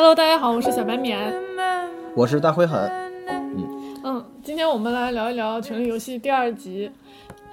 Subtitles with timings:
[0.00, 1.34] Hello，大家好，我是小白棉。
[2.14, 2.88] 我是大灰狠。
[4.04, 6.88] 嗯，今天我们来聊一聊《权力游戏》第二集，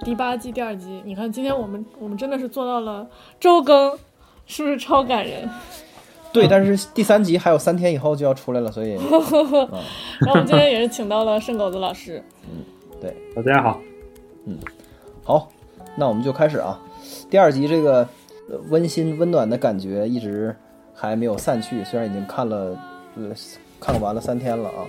[0.04, 1.02] 第八季第二集。
[1.04, 3.04] 你看，今天我们我们真的是做到了
[3.40, 3.98] 周更，
[4.46, 5.50] 是不是超感人？
[6.32, 8.92] 对，但是第三集还有三天以后就要出来了，所以。
[10.22, 12.22] 然后我们今天也是请到了圣狗子老师。
[12.44, 12.62] 嗯，
[13.00, 13.80] 对，大家好。
[14.44, 14.56] 嗯，
[15.24, 15.48] 好，
[15.96, 16.80] 那我们就开始啊。
[17.28, 18.08] 第二集这个
[18.68, 20.54] 温馨温暖的感觉一直
[20.96, 22.76] 还没有散去，虽然已经看了
[23.14, 23.30] 呃
[23.78, 24.82] 看完了三天了啊，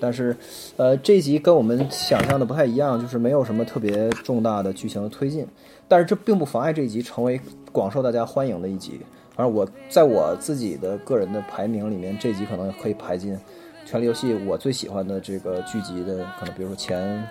[0.00, 0.34] 但是
[0.76, 5.46] 呃这集跟我们想象的不太一样，就是没有什么特别重大的剧情的推进，
[5.86, 7.38] 但是这并不妨碍这一集成为
[7.70, 9.00] 广受大家欢迎的一集。
[9.36, 13.36] 反正我在我自己的个人的排名里面，这集可能可以排进
[13.84, 17.22] 《权力游戏》我最喜欢的这个剧集的，可能比如说前。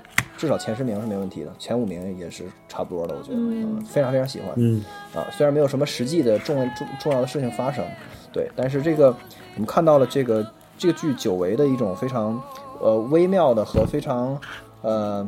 [0.41, 7.85] 至少前十名是没问题的，前五名也是差不多的，我觉得，嗯，非常非常喜欢，嗯，啊，虽然没有什么实际的重重重要的事情发生，
[8.33, 9.15] 对，但是这个
[9.53, 10.43] 我们看到了这个
[10.79, 12.41] 这个剧久违的一种非常
[12.79, 14.35] 呃微妙的和非常
[14.81, 15.23] 呃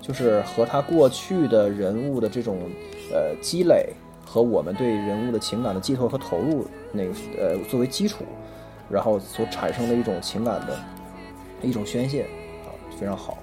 [0.00, 2.58] 就是和他过去的人物的这种
[3.12, 3.90] 呃积累
[4.26, 8.24] 和我们对人物的情感的寄托和投入那个呃作为基础，
[8.90, 10.76] 然后所产生的一种情感的
[11.62, 12.24] 一种宣泄
[12.64, 13.38] 啊，非常好。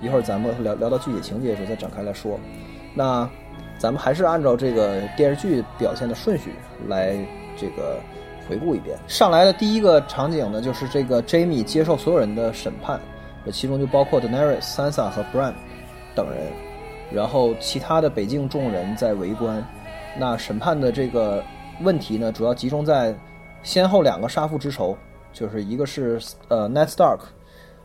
[0.00, 2.38] 一会儿咱们聊聊到具体情节的时候再展开来说。
[2.94, 3.28] 那
[3.78, 6.52] 咱们还是按照这个电视剧表现的顺序
[6.88, 7.16] 来
[7.56, 8.00] 这个
[8.48, 8.98] 回顾一遍。
[9.06, 13.00] 上来的第一个场景呢，就是这个 Jamie 接受所有人的审判，
[13.44, 15.52] 这其中就包括 Daenerys、Sansa 和 Bran
[16.14, 16.52] 等人，
[17.12, 19.64] 然后其他的北境众人在围观。
[20.18, 21.42] 那审判的这个
[21.80, 23.14] 问题呢，主要集中在
[23.62, 24.96] 先后两个杀父之仇，
[25.32, 27.20] 就是一个是呃 Ned Stark。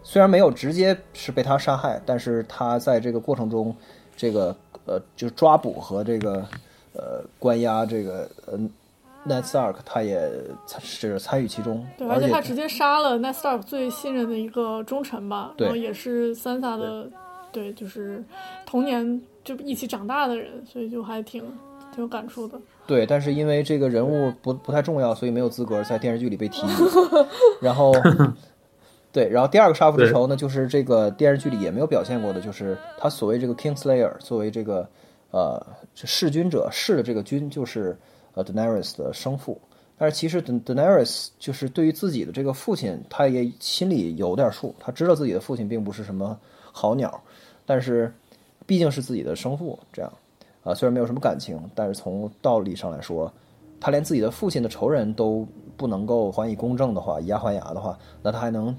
[0.03, 3.73] 虽然没有直接是被他杀害，但是他在这个过程中，
[4.15, 6.45] 这个呃，就是抓捕和这个
[6.93, 8.59] 呃关押这个呃
[9.25, 10.29] Ned Stark，他也
[10.79, 11.87] 是参与其中。
[11.97, 17.09] 对，而且他直接杀了 Ned Stark 最信任的一个忠臣吧，然后也是 Sansa 的，
[17.51, 18.21] 对，就是
[18.65, 21.41] 童年就一起长大的人，所以就还挺
[21.93, 22.59] 挺有感触的。
[22.85, 26.61] 对，但是因为这个人物不不太重要，所以没有资格在电视剧里被提。
[27.61, 27.93] 然后。
[29.13, 34.89] 对，然后第二个杀父之仇呢，就是这个电视剧里也没有表现过的，就是他所谓这个 Kingslayer，作为这个
[35.29, 35.63] 呃
[35.93, 37.95] 弑君者，弑的这个君就是
[38.33, 39.61] 呃 Daenerys 的生父。
[39.99, 46.35] 但是其实 Daenerys 就是对于自己的这个父亲，他也心里有点数，他知道自己的父亲并不是什么
[46.71, 47.21] 好鸟，
[47.67, 48.11] 但是
[48.65, 50.11] 毕竟是自己的生父，这样
[50.63, 53.31] 啊，虽然没有什么感情，但是从道理上来说，
[53.79, 55.47] 他连自己的父亲的仇人都
[55.77, 58.75] 不能够还以公正的话，以牙还牙的话，那他还能？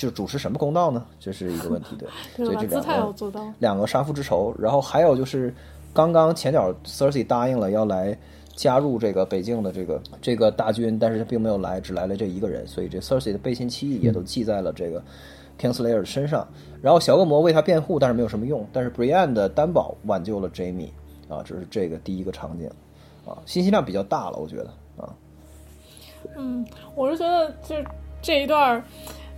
[0.00, 1.04] 就主持什么公道呢？
[1.18, 2.08] 这是一个问题，对。
[2.42, 5.54] 所以这两个两个杀父之仇，然后还有就是，
[5.92, 8.16] 刚刚前脚 Cersei 答应了要来
[8.56, 15.02] 加入这个北境的这个这个大军，但是他并没有来，只来了这一个人，所以这 Cersei 的背信弃义也都记在了这个
[15.60, 16.48] Kingslayer 身上。
[16.80, 18.66] 然后小恶魔为他辩护，但是没有什么用。
[18.72, 20.88] 但是 Brienne 的担保挽救了 Jamie
[21.28, 22.70] 啊，这是这个第一个场景
[23.26, 25.12] 啊，信息量比较大了，我觉得啊。
[26.38, 27.76] 嗯，我是觉得就
[28.22, 28.82] 这一段。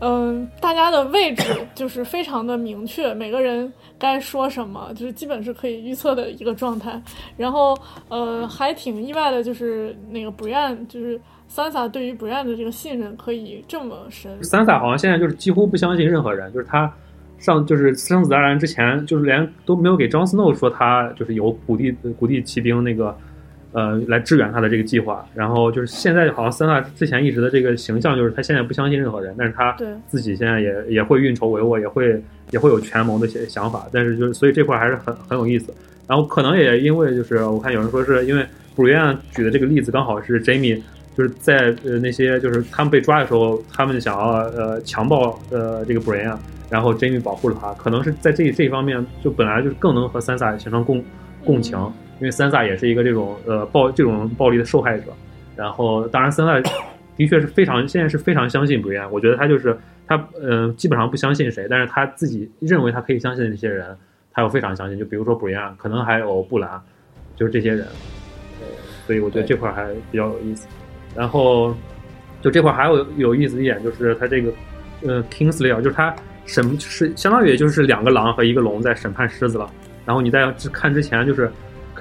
[0.04, 1.44] 嗯，大家的位置
[1.76, 7.00] 就是非常的明确，每个人该说什么，就是基本是可以预测的一个状态。
[7.36, 14.36] 然后，呃，还挺意外的，就是那个 Brian，就是 Sansa 对于 Brian 的这个信任可以这么深。
[14.42, 16.92] Sansa 好像现在就是几乎不相信任何人，就是他
[17.38, 23.16] 上就是私生死大战之前，就是连都没有给 Jon Snow 说他就是有古地古地骑兵那个。
[23.72, 29.74] 呃，来支援他的这个计划，然后就是现在好像三大之前一直的这个形象，就是他现在不相信任何人，但是他
[30.06, 35.72] 自己现在也也会运筹帷幄，也会也会有权谋的些想法，但是就是所以这块还是很很有意思。
[36.06, 38.44] 然后可能也因为就是我看有人说是因为
[38.76, 40.78] 布瑞安举的这个例子刚好是 Jamie，
[41.16, 51.02] 就是在呃那些就是他们被抓的时候，他们想要呃强暴呃这个布瑞安，然后 Jamie 保护了他，可能是在这这一方面就本来就是更能和三萨形成共
[51.42, 51.78] 共情。
[52.22, 55.06] 因为三萨也是一个这种呃暴这种暴力的受害者，
[55.56, 56.60] 然后当然三萨
[57.18, 59.76] 的确是非常现在是非常相信布安，我觉得他就是
[60.06, 63.96] 他嗯基本上不相信谁，但是他自己认为他可以相信的那些人，
[64.30, 66.80] 他又非常相信，就比如说布安，可能还有布兰，
[67.34, 67.84] 就是这些人，
[69.04, 70.68] 所以我觉得这块还比较有意思。
[71.16, 71.74] 然后
[72.40, 74.52] 就这块还有有意思一点就是他这个
[75.04, 76.14] 呃 Kingslayer，就是他
[76.46, 79.68] 审是相当于也就是两个狼和一个龙在审判狮子了，
[80.06, 81.50] 然后你在看之前就是。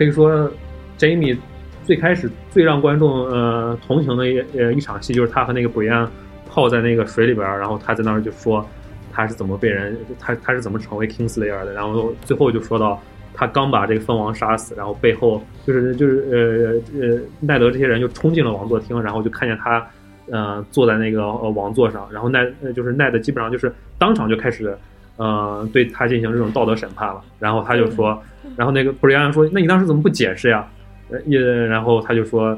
[0.01, 0.51] 可以说
[0.97, 1.37] ，Jamie
[1.83, 6.07] 最开始最让观众呃同情的一呃一场戏，就是他和那个 Brian
[6.49, 8.67] 泡在那个水里边，然后他在那儿就说
[9.11, 12.99] 他是怎么被人他他是怎么成为 Kingslayer 的，然后最后就说到
[13.31, 19.87] 他刚把这个蜂王杀死，然后背后就是就是呃呃奈德这些人就冲进了王座厅，然后就看见他
[20.31, 22.43] 呃坐在那个王座上，然后奈
[22.75, 24.75] 就是奈的基本上就是当场就开始
[25.17, 28.21] 呃对他进行这种道德审判了，然后他就说，
[28.55, 30.67] 然后那个布里安说，那你当时怎么不解释呀？
[31.09, 32.57] 呃也然后他就说，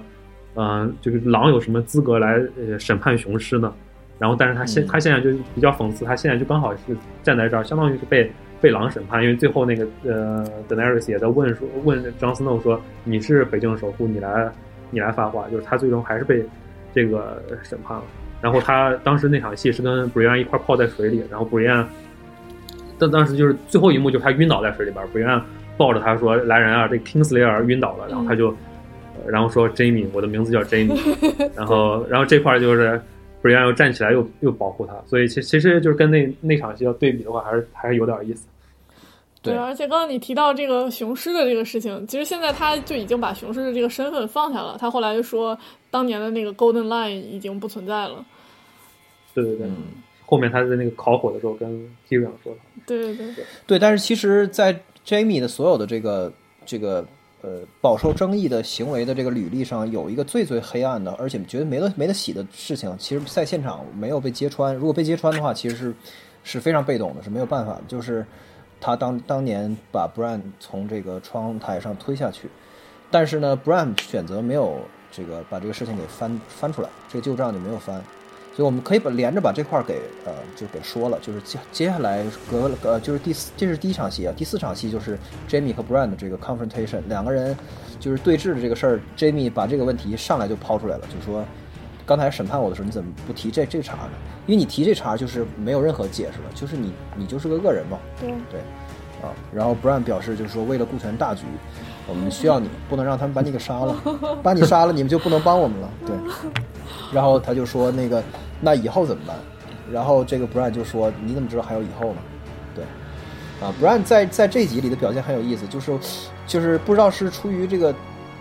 [0.55, 3.73] 嗯、就是狼有什么资格来呃审判雄狮呢？
[4.19, 14.49] 然后但是他现嗯他现在就比较讽刺，他现在就刚好是站在这儿，相当于是被被狼审判，因为最后那个呃 Daenerys 也在问说问 Jon Snow 说你是北境守护，你来
[14.91, 16.45] 你来发话，就是他最终还是被
[16.93, 18.03] 这个审判了。
[18.39, 21.85] 然后他当时那场戏是跟 Brienne 一块泡在水里，然后 Brienne
[22.99, 25.41] 但当时就是最后一幕，就是他晕倒在水里边，Brienne
[25.77, 30.95] 抱着他说：“来人啊，这 Kingslayer 晕倒了。”然后他就，呃然后说：“Jamie，我的名字叫 Jamie。
[31.55, 33.01] ”然后，然后这块儿就是
[33.41, 38.47] Brienne 又站起来又又保护他，所以其其实就是跟那那场戏要对比的话，还是还是有点意思。
[39.41, 44.77] 对而且刚刚你提到这个雄狮的这个事情，其实现在他就已经把雄狮的这个身份放下了。
[44.79, 45.57] 他后来就说，
[45.91, 48.23] 当年的那个 Golden Line 已经不存在了。
[49.33, 49.75] 对对对，嗯
[50.25, 51.69] 后面他在那个烤火的时候跟
[52.07, 56.31] Tyrion 说的，对对对，对，但是其实，在 Jamie 的所有的这个
[56.65, 57.05] 这个
[57.41, 64.75] 呃饱受争议的行为的这个履历上，有一个最最黑暗的，而且觉得没得没得洗的事情，其实在现场没有被揭穿。
[64.75, 65.93] 如果被揭穿的话，其实是
[66.43, 67.81] 是非常被动的，是没有办法的。
[67.87, 68.25] 就是
[68.79, 72.49] 他当当年把 Bran 从这个窗台上推下去，
[73.11, 74.79] 但是呢，Bran 选择没有
[75.11, 78.03] 这个把这个事情给翻翻出来，这个旧账就没有翻。
[78.55, 85.17] 所以我们可以把连着把这块儿给呃就给说了，就是接接下来隔了呃就是第四这是第一场戏啊，第四场戏就是
[85.49, 87.57] Jamie 和 Bran 的这个 confrontation，两个人
[87.99, 91.43] 就是对峙的这个事儿，Jamie 把这个问题上来就抛出来了，就说
[92.05, 94.11] 刚才审判我的时候你怎么不提这这茬呢？
[94.45, 98.59] 因为你提这茬就是没有任何解释了，就是你你就是个恶人嘛，对，对，
[99.21, 101.43] 啊，然后 Brand 表示就是说，为了顾全大局，
[102.07, 103.95] 我们需要你，不能让他们把你给杀了，
[104.43, 105.89] 把你杀了，你们就不能帮我们了。
[106.05, 106.15] 对，
[107.13, 108.23] 然后他就说那个，
[108.59, 109.35] 那以后怎么办？
[109.91, 112.17] 然后这个 Bran 就说，你怎么知道还有以后呢？
[112.73, 112.83] 对，
[113.61, 115.99] 啊，Bran 在在这集里的表现很有意思，就是
[116.47, 117.93] 就是不知道是出于这个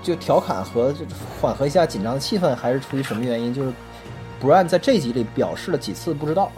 [0.03, 0.95] 就调侃和
[1.41, 3.73] 缓和一下紧张的气氛，还是出于什么原因，就是
[4.41, 6.51] Bran 在这集里表示了几次不知道，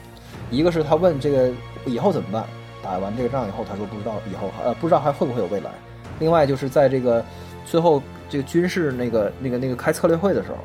[0.50, 1.50] 一个是他问这个
[1.87, 2.44] 以后怎么办，
[2.82, 5.70] 打完这个仗以后，他说不知道以后呃不知道还会不会有未来。
[6.20, 7.25] 另外就是在这个
[7.64, 10.58] 最后这个军事那个那个那个开策略会的时候，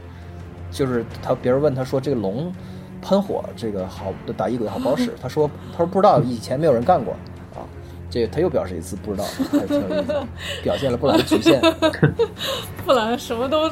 [0.71, 2.53] 就是他别人问他说这个龙
[3.01, 5.13] 喷火这个好打一鬼好不好使？
[5.21, 7.13] 他说他说不知道，以前没有人干过
[7.53, 7.63] 啊。
[8.09, 10.15] 这他又表示一次不知道，还是挺有意思，
[10.63, 11.61] 表现了布兰的局限。
[12.83, 13.69] 布兰什么都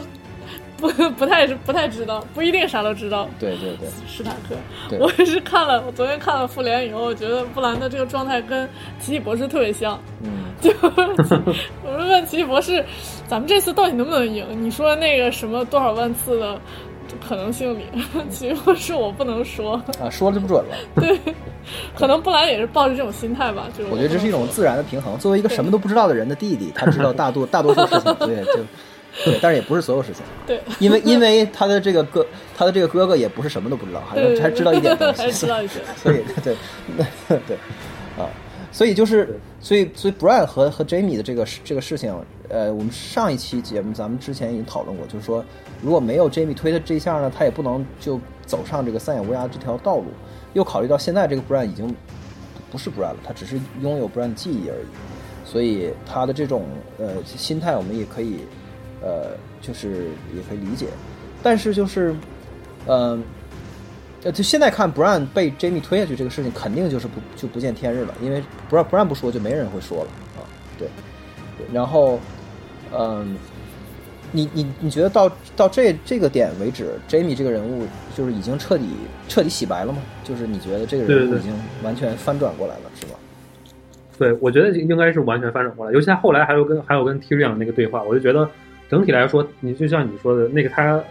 [0.77, 3.27] 不不太不太知道，不一定啥都知道。
[3.39, 4.55] 对对对史塔克，
[4.89, 9.99] 对我也是看了，我昨天看了复联以后，我觉得布兰的这个状态跟奇异博士特别像。
[10.21, 10.71] 嗯，就
[11.83, 12.85] 我是问奇异博士，
[13.27, 14.45] 咱们这次到底能不能赢？
[14.63, 16.61] 你说那个什么多少万次的
[17.27, 17.83] 可能性里，
[18.29, 20.75] 奇异博士我不能说，啊，说了就不准了。
[20.95, 21.19] 对，
[21.97, 25.17] 可能布兰也是抱着这种心态吧，就是我觉得这是一种自然的平衡。
[25.17, 28.59] 作为一个什么都不知道的人的弟弟，他知道大多 大多数事情，对，就
[29.25, 30.23] 对，但是也不是所有事情。
[30.45, 32.25] 对，因为因为他的这个哥，
[32.55, 36.55] 他的这个哥哥也不是什么都不知道，还对还知道一点东西， 还知道一些，所以对
[37.27, 37.57] 对对
[38.17, 38.29] 啊，
[38.71, 42.13] 所以就是所以所以 Brian 和和 Jamie 的这个这个事情，
[42.49, 45.43] 呃，我们上一期节目咱们之前已经讨论过，就是说
[45.81, 50.05] 如果没有 Jamie 推的这一下呢，他也不能就走上这个三眼乌鸦这条道路。
[50.53, 51.93] 又考虑到现在这个 bran 已经
[52.71, 56.65] 不是 bran 了，他只是拥有 bran 的记忆而已，所以他的这种
[56.97, 58.39] 呃心态我们也可以
[59.01, 60.87] 呃就是也可以理解，
[61.43, 62.15] 但是就是
[62.87, 63.23] 嗯。
[64.23, 70.41] 呃，就现在看，Brian 被 Jamie 推下去这个事情，肯定就是不就不见天日了，因为 Brian 不说，就没人会说了啊。
[70.75, 70.89] 对
[71.71, 72.19] 然后，
[72.95, 73.35] 嗯，
[74.31, 78.85] 你你你觉得到到这这个点为止，Jamie 这个人物就是已经彻底
[79.27, 79.99] 彻底洗白了吗？
[80.23, 81.53] 就是你觉得这个人已经
[81.83, 83.13] 完全翻转过来了，是吧？
[84.17, 88.49] 对，我觉得应该是完全翻转过来，尤其他后来还有跟还有跟 Tyrion 那个对话，我就觉得
[88.89, 91.01] 整体来说，你就像你说的那个他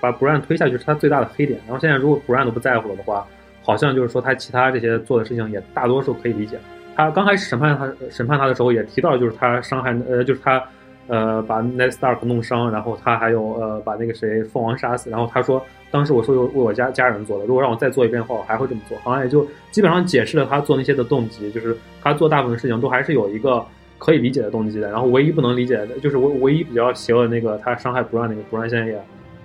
[0.00, 3.26] 把 Bran 推下去是他最大的黑点，然后现在如果 Bran 都不在乎了的话，
[3.62, 6.58] 好像就是说他其他这些做的事情也大多数可以理解。
[6.94, 10.62] 他刚开始审判他审判他的时候也提到，就是他伤害呃就是他
[11.08, 18.96] 呃把 Ned Stark 弄伤，然后他还有呃把那个谁凤凰杀死，然后他说当时我是为我家家人做的，如果让我再做一遍的话，我还会这么做。
[18.98, 23.64] 好像也就基本上解释了他做那些的动机，就是他做大部分事情都还是有一个
[23.98, 24.90] 可以理解的动机的。
[24.90, 28.98] 然后唯一不能理解的就是唯唯一比较邪恶的那个他伤害 Bran 那个 Bran 现在也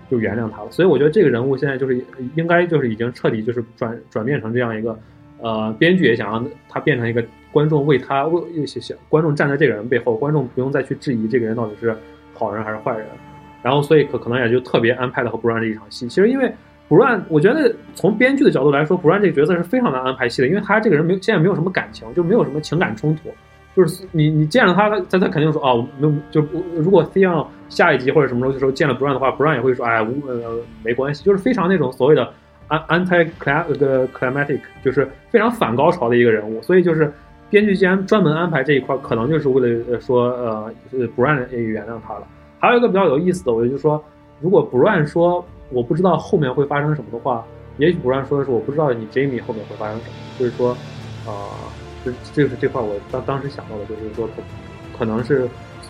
[0.09, 0.71] 就原谅他了。
[0.71, 2.01] 所以我觉得这个人物现在就是
[2.35, 4.97] 应该就是已经彻底就是转转变成这样一个
[5.39, 7.23] 呃，编剧也想让他变成一个
[7.57, 11.95] 观众为他为想观众站在这个人背后，观众不用再去质疑这个人到底是
[12.35, 13.07] 好人还是坏人。
[13.63, 16.07] 然后所以可可能也就特别安排了和 Brown 这一场戏。
[16.07, 16.53] 其实因为
[16.87, 23.29] Brown，我觉得从编剧的角度来说，Brown 这个角色是非常难安排戏的，因为他这个人没有现在没有什么感情，就没有什么情感冲突。
[23.75, 26.41] 就是你你见了他，他他肯定说哦，没有就
[26.75, 32.31] 如果这样下一集或者什么时候见了 Brown 的话，Brown 也会说哎无呃没关系，就是非常那种所谓的
[32.69, 36.61] anti climatic，就是非常反高潮的一个人物。
[36.61, 37.11] 所以就是
[37.49, 40.73] 编剧既然专门安排这一块，可能就是为了说呃
[41.15, 42.27] Bran 原谅他了。
[42.59, 44.03] 还有一个比较有意思的，我就是说
[44.41, 47.45] 如果 Bran 说我不知道后面会发生什么的话，
[47.77, 50.71] 也许 Bran 说的是我不知道你 Jamie 后面会发生什么，就是说
[51.25, 51.55] 啊。
[52.33, 54.33] 这个是这块我当当时想到的，就是说可
[54.97, 55.45] 可能是，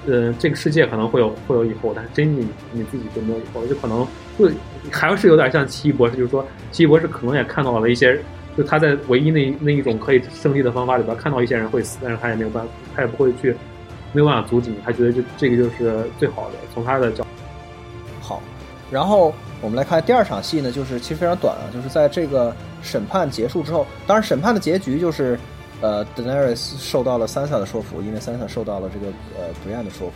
[0.07, 4.03] 呃，这个世界可能会有会有以后，但是 Jamie 你自己就没有以后，就可能
[4.35, 4.49] 会
[4.91, 8.19] 还是有点像奇异博士，就是说奇异博士可能也看到了一些，
[8.57, 13.55] 就他在唯一那那一种可以胜利的方法里边看到一些人会死，但是他也没有办法，他也不会去
[14.13, 17.25] 没有办法阻止你，他觉得这这个就是最好的，从他的角
[18.19, 18.41] 好，
[18.89, 25.39] 然后我们来看第二场戏呢，就是其实非常短啊，就是在这个审判结束之后，当然审判的结局就是。
[25.79, 30.13] 呃，Daenerys 受到了 Sansa 的说服，因为 Sansa 受到了这个呃 Brienne 的说服。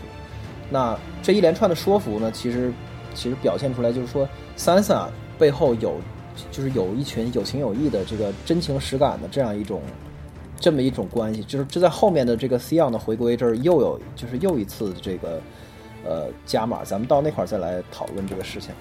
[0.71, 2.73] 那这一连串的说服呢，其实
[3.13, 5.05] 其实表现出来就是说，Sansa
[5.37, 6.01] 背后有
[6.49, 9.81] 就是有一群有情有义的这个真情实感的这样一种
[10.59, 11.43] 这么一种关系。
[11.43, 15.41] 就是这在后面的这个 Theon 的回归这儿又有就是又一次这个
[16.05, 18.73] 呃加码，咱们到那块儿再来讨论这个事情。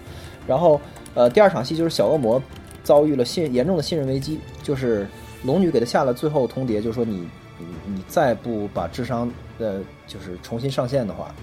[0.47, 0.81] 然后
[1.15, 2.43] 呃，第二场戏就是小恶魔
[2.83, 5.07] 遭遇了信严重的信任危机，就是。
[5.43, 7.27] 龙女给他下了最后通牒，就说你
[7.59, 11.35] 你你再不把智商呃就是重新上线的话，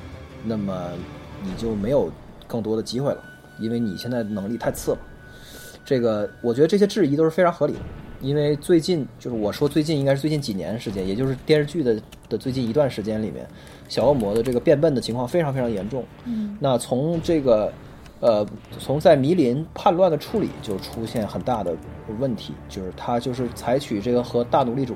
[0.43, 0.91] 那么
[1.41, 2.11] 你就没有
[2.45, 3.23] 更多的机会了，
[3.59, 4.97] 因为你现在能力太次了。
[5.87, 7.79] 这个我觉得这些质疑都是非常合理的，
[8.19, 13.47] 因为最近就是我说最近应该是最近几年时间，也就是电视剧的的最近一段时间里面，
[13.87, 16.03] 小恶魔的这个变笨的情况非常非常严重。
[16.25, 17.71] 嗯，那从这个。
[18.19, 18.43] 呃，
[18.79, 21.77] 从在迷林叛乱的处理就出现很大的
[22.17, 24.95] 问题，就是他就是采取这个和大奴隶主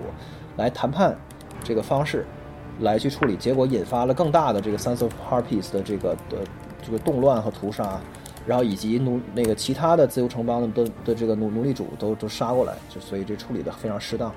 [0.58, 1.16] 来谈判
[1.64, 2.26] 这个方式
[2.80, 6.40] 来去处理，结果引发了更大的这个 Sons of Harpies 的这个的
[6.84, 8.02] 这个动乱和屠杀，
[8.46, 14.34] 然后以及奴那个其他的自由城邦的的的这个奴奴隶主都都杀过来，就所以这处理的非常适当。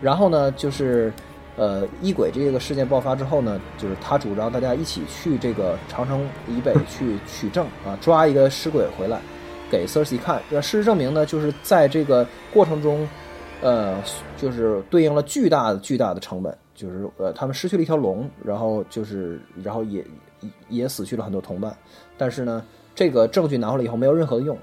[0.00, 1.12] 然后呢，就是。
[1.58, 9.18] 呃，异鬼这个事件爆发之后呢，就是他主张大家一起去这个长城以北去取证啊，抓一个尸鬼回来，
[9.70, 10.38] 给 Cersei 看。
[10.50, 13.08] 事实证明呢，就是在这个过程中，
[13.62, 13.96] 呃，
[14.36, 20.04] 就是对应了巨大的巨大的成本，就是呃，他们失去了一条龙，然后就是然后也
[20.68, 21.74] 也死去了很多同伴。
[22.18, 22.62] 但是呢，
[22.96, 24.58] 这个证据拿回来以后没有任何的用，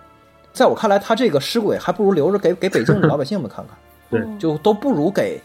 [0.52, 3.78] 在我看来，他这个尸鬼还不如留着给给北京的老百姓们看看，
[4.12, 5.40] 对，就都不如给。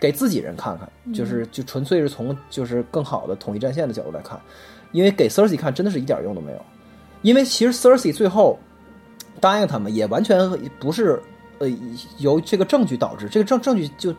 [0.00, 4.40] 给自己人看看，就是就纯粹是从就是更好的统一战线的角度来看，
[4.92, 6.64] 因为给 Cersei 看真的是一点用都没有，
[7.20, 8.58] 因为其实 Cersei 最后
[9.40, 11.20] 答应他们也完全不是
[11.58, 11.70] 呃
[12.16, 14.14] 由这个证据导致，这个证证据就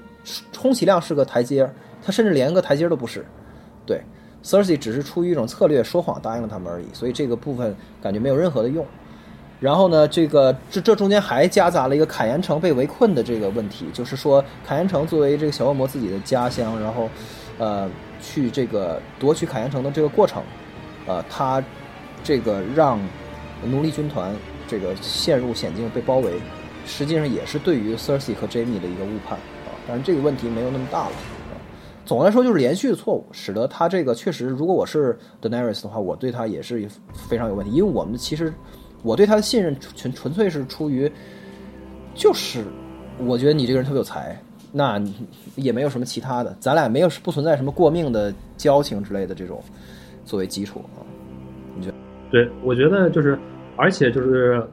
[0.52, 1.68] 充其量是个台阶，
[2.06, 3.26] 他甚至连个台阶都不是，
[3.84, 4.00] 对
[4.44, 8.86] c e r s e 只是出于一种策略说谎答应了他们而已，所以这个部分感觉没有任何的用。
[9.60, 17.08] 然后呢，这个这这中间还夹杂了一个凯岩城被围困的这个问题，就是说凯岩城作为这个小恶魔自己的家乡，然后，
[17.60, 17.88] 呃，
[18.20, 20.42] 去这个夺取凯岩城的这个过程，
[21.06, 21.64] 呃，他
[22.24, 23.00] 这个让
[23.64, 24.36] 奴隶军团
[24.68, 26.42] 这个陷入险境被包围，
[26.88, 29.70] 实际上也是对于 c e r s e 和 Jamie 的一个误判啊。
[29.88, 31.12] 但是这个问题没有那么大了。
[32.06, 38.54] 总的来说就是连续的错误，使得他这个确实，如果我是 Daenerys 的话，我对他也是非常有问题，因为我们其实。
[39.04, 41.12] 我对他的信任纯纯粹是出于，
[42.14, 42.64] 就是
[43.18, 44.40] 我觉得你这个人特别有才，
[44.72, 45.02] 那
[45.56, 49.60] 也没有什么其他的，咱俩没有不存在什么过命的交情之类的这种
[50.24, 51.02] 作为基础啊。
[51.76, 51.96] 你觉得？
[52.30, 53.36] 对，我觉得就是，
[53.76, 54.64] 而且就是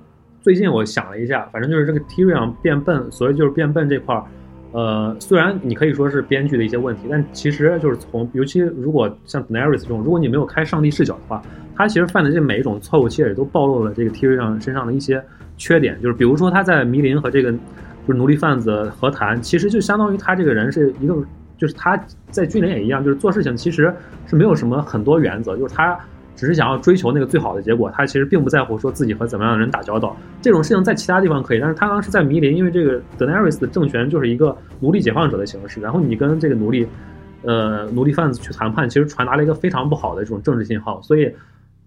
[0.42, 4.23] 最近我想了一下，反正就是这个 Tyrion 变笨，所以就是变笨这块儿，
[4.72, 11.42] 呃，虽然你可以说是编剧的一些问题，但其实就是从，尤其如果像 Daenerys 这种，如果你没有开上帝视角的话。
[11.80, 14.34] 他其实犯的这每一种错误，其实也都暴露了这个 T.V.
[14.37, 15.22] 上身上的一些
[15.56, 17.58] 缺点，就是比如说他在迷林和这个就
[18.08, 21.14] 是奴隶贩子和谈，其实就相当于他这个人是一个，
[21.56, 21.96] 就是他
[22.32, 23.94] 在军人也一样，就是做事情其实
[24.26, 25.96] 是没有什么很多原则，就是他
[26.38, 30.16] 只是想要追求那个最好的结果，他其实并不在乎说自己和怎么样的人打交道。
[30.40, 36.87] 这种事情在其他地方可以，但是他当时在迷林，因为这个 Daenerys 的政权就是一个奴隶解放者的形式，然后你跟这个奴隶，
[37.42, 41.30] 呃，奴隶贩子去谈判，其实传达了一个非常不好的这种政治信号，所以。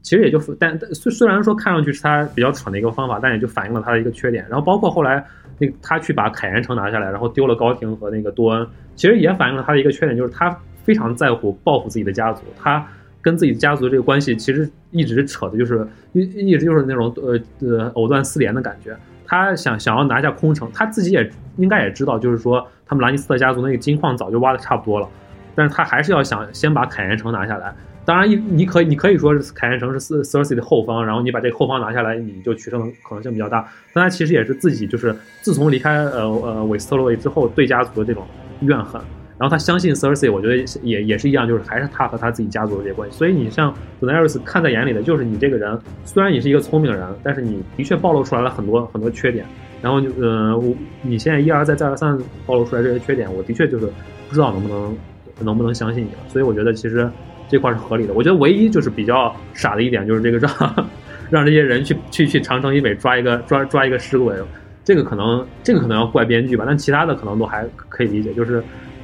[0.04, 4.44] 其实也就，但虽虽然说看上去是他比较蠢的一个方法，但也就反映了他的一个缺点。
[4.50, 5.24] 然后包括后来
[5.60, 10.50] 那他去把凯岩城拿下来，然后丢了高庭和那个多恩，其实也反映了他的一个缺点，就是他
[10.84, 12.42] 非常在乎报复自己的家族。
[12.60, 12.84] 他
[13.22, 18.96] 跟自己家族这个关系其实一直扯的就是一一直就是那种呃呃藕断丝连的感觉。
[19.26, 25.08] 他想想要拿下空城，他自己也应该也知道，就是说他们兰尼斯特家族那个金矿早就挖的差不多了，
[25.56, 27.74] 但是他还是要想先把凯岩城拿下来。
[28.04, 33.66] 当然，一你可以你可以说是凯岩城是 Cersei 的后方，然后你把这个后方拿下来，你就取胜的可能性比较大。
[33.94, 38.26] 但他其实也是自己就是自从离开呃呃韦斯特洛伊之后，对家族的这种
[38.62, 39.00] 怨恨。
[39.42, 43.18] 然后他相信 Cersei，我觉得也也是一样，就是还是他和他自己家族的这些关系。
[43.18, 49.44] 所以你像 Daenerys 看在眼里的，就是你这个人，虽然你是一个聪明人，但是你的确暴露出来了很多很多缺点。
[49.82, 53.88] 然后就呃，我你现在一而再再而三暴露出来这些缺点，我的确就是
[54.30, 54.96] 不知道能不能
[55.40, 56.20] 能不能相信你了。
[56.28, 57.10] 所以我觉得其实
[57.50, 58.14] 这块是合理的。
[58.14, 60.86] 我觉得唯一就是比较傻的一点，就是这个让
[61.32, 64.36] 让这些人去去去长城以北抓一个抓抓一个尸鬼，
[64.84, 68.64] 这个可能这个可能要怪编剧吧，但其他的可能都还可以理解，就是。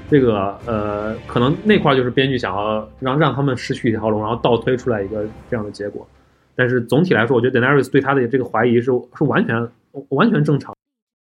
[0.10, 6.08] 这个呃，可能那块就是编剧想要让让他们失去一条龙，然后倒推出来一个这样的结果。
[6.56, 8.86] 但是总体来说，我觉得 Daenerys 对他的这个怀疑是
[9.18, 9.70] 是完全
[10.10, 10.74] 完全正常。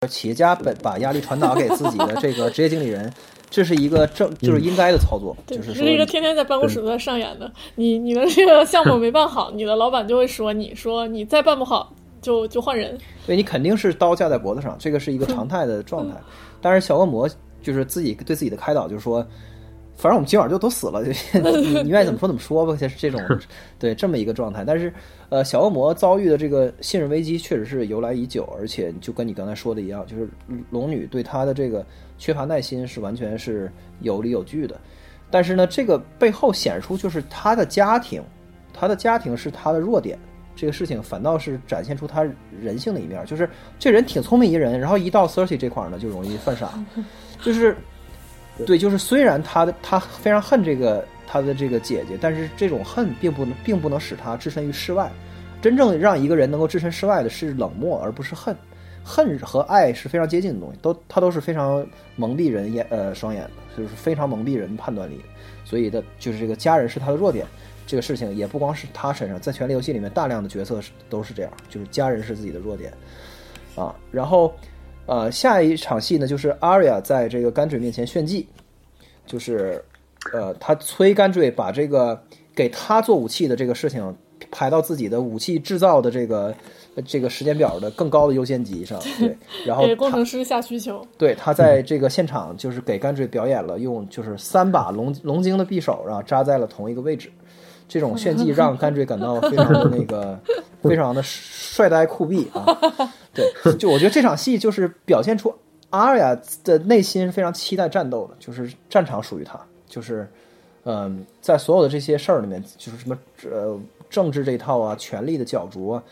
[0.07, 3.11] 企业家本把压力传达给自己的这个职业经理人，
[3.49, 5.35] 这是一个正就是应该的操作。
[5.47, 7.50] 就是是一个天天在办公室都在上演的。
[7.75, 12.99] 你你的这个项目没办好，你的老板就会说你说你再办不好就就换人。
[13.26, 16.14] 对你肯定是刀架在脖子上，这个是一个常态的状态。
[16.61, 17.26] 但是小恶魔。
[17.64, 19.26] 就是自己对自己的开导，就是说，
[19.97, 23.21] 反正我们今晚就都死了，你你愿意怎么说怎么说吧，就是这种，
[23.78, 24.64] 对这么一个状态。
[24.64, 24.92] 但是，
[25.28, 30.28] 呃，小恶魔遭遇的这个信任危机确实是由来已久，而且就跟你刚才说的一样，就是
[30.71, 31.85] 龙女对他的这个
[32.18, 34.78] 缺乏耐心是完全是有理有据的。
[35.30, 38.23] 但是呢，这个背后显出就是他的家庭，
[38.73, 40.16] 他的家庭是他的弱点，
[40.54, 42.25] 这个事情反倒是展现出他
[42.61, 46.73] 人性的一面，就是这人挺聪明一人，然后一到 Cersei 这块儿呢，就容易犯傻。
[47.44, 47.76] 就是，
[48.64, 55.10] 对，就是虽然他的他非常恨这个他的这个姐姐，但是这种恨并不能并不能使他置身于世外。
[55.60, 58.56] 真正让一个人能够置身事外的是冷漠，而不是恨。
[59.04, 61.86] 恨和爱是非常接近的东西，都他都是非常
[62.16, 65.20] 蒙蔽人眼呃双眼的，就是非常蒙蔽人判断力。
[65.66, 67.46] 所以的，就是这个家人是他的弱点。
[67.87, 72.90] 这个事情也不光是他身上，在权力游戏里面，大量的角色是都是这样，就是家人是自己的弱点
[73.76, 73.94] 啊。
[74.11, 74.54] 然后。
[75.07, 78.49] 呃，下一场戏呢，就是 Aria 在这个甘坠面前炫技，
[79.27, 79.85] 就是，
[80.33, 82.19] 呃，他催甘坠把这个
[82.55, 84.17] 给他做武器的这个事情
[84.51, 86.55] 排到自己的武器制造的这个
[87.05, 88.99] 这个时间表的更高的优先级上。
[89.19, 89.37] 对，
[89.67, 91.07] 然后给工程师下需求。
[91.19, 97.31] 对他在这个现场就是给甘坠表演了用就是三把龙龙晶的匕首，然后扎在了同一个位置。
[97.87, 100.40] 这种炫技让甘坠感到非常的那个，
[100.83, 102.64] 非常的帅呆酷毙啊！
[103.35, 105.53] 对， 就我觉得这场戏就是表现出
[105.90, 110.29] 阿尔雅的内心非常期待战斗的，就是战场属于他，就是
[110.85, 113.18] 嗯，在所有的这些事儿里面，就是什么
[113.51, 116.03] 呃政治这一套啊，权力的角逐啊，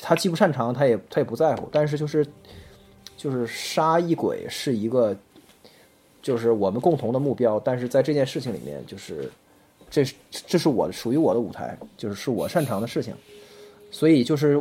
[0.00, 2.26] 他既不擅长，他也他也不在乎，但是就是
[3.16, 5.16] 就是杀一鬼是一个，
[6.20, 9.30] 就是我们共同的目标，但是在这件事情里面，就是
[9.90, 13.14] 这这是我属于我的舞台，就是是我擅长的事情，
[13.90, 14.60] 所以就是。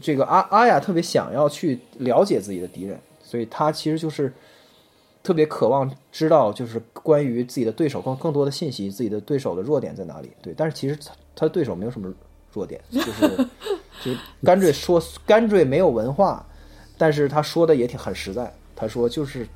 [0.00, 4.32] 这个阿阿雅特别想要去了解自己的敌人，所以他其实就是
[5.22, 10.30] 特别渴望知道，就是关于自己的对手更更多的信息，自己的对手的弱点在哪里。
[10.40, 12.12] 对，但是其实他他的对手没有什么
[12.52, 13.36] 弱点，就是
[14.04, 16.46] 就是甘坠说甘坠没有文化，
[16.96, 18.52] 但是他说的也挺很实在。
[18.76, 19.46] 他说就是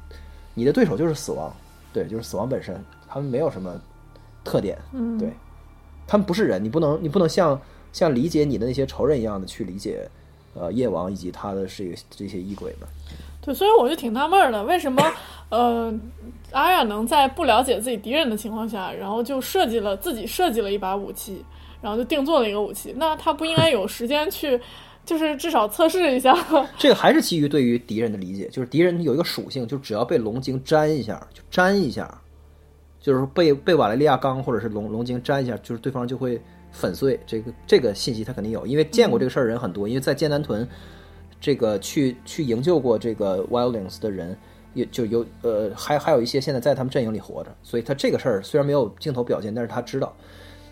[0.54, 1.54] 你的对手就是死亡，
[1.92, 3.80] 对，就是死亡本身，他们没有什么
[4.42, 4.76] 特点，
[5.18, 5.32] 对，
[6.06, 7.60] 他们不是人，你不能你不能像。
[7.98, 10.08] 像理解你的那些仇人一样的去理解，
[10.54, 12.88] 呃，夜王以及他的这个这些异鬼们。
[13.42, 15.02] 对，所以我就挺纳闷的，为什么
[15.48, 15.92] 呃，
[16.52, 21.44] 阿雅能在不了解自己敌人的情况下，然后就设计了自己设计了一把武器，
[21.82, 22.94] 然后就定做了一个武器？
[22.96, 24.60] 那他不应该有时间去，
[25.04, 26.36] 就是至少测试一下？
[26.78, 32.16] 这个还是基于对于敌人的理解，就是敌人有一个属性，就只要被龙晶粘一下，就粘一下，
[33.00, 36.40] 就是被被瓦雷利亚钢或者是龙龙晶粘一下，就是对方就会。
[36.70, 40.66] 粉碎这个这个信息他肯定有，因为见过这个事儿人很多，因为在剑南屯，
[41.40, 44.36] 这个去去营救过这个 Wildlings 的人，
[44.74, 50.14] 也就有呃还还有一些现在在他们阵营里活着，所以他这个事儿虽然没有镜头表现，但是他知道，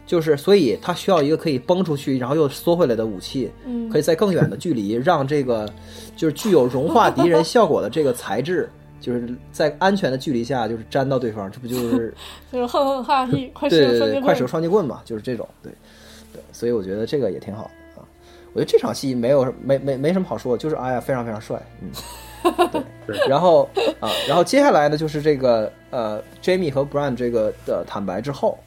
[0.07, 3.51] 就是所以他需要一个可以崩出去然后又缩回来的武器，
[3.91, 5.69] 可以在更远的距离让这个
[6.17, 8.69] 就是具有融化敌人效果的这个材质。
[9.07, 12.13] 就是在安全的距离下，就是粘到对方，这不就是
[12.51, 15.73] 就是哼哼哈嘿，快使快使双截棍嘛，就是这种，对
[16.33, 18.03] 对，所以我觉得这个也挺好啊。
[18.53, 21.89] 我觉得这场戏没有没没没什么好说，就是哎呀非常非常帅，嗯，
[23.07, 23.17] 对。
[23.29, 23.69] 然后
[24.01, 28.59] 啊，然后接下来呢，就是这个呃，Jamie 和 Brian 这个的坦白之后，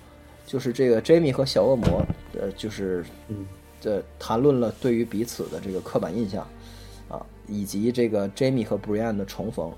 [0.46, 2.02] 就是这个 Jamie 和小恶魔
[2.40, 3.46] 呃，就是嗯，
[3.82, 6.48] 这谈论了对于彼此的这个刻板印象。
[7.52, 9.74] 以及这个 Jamie 和 Brian 的重逢。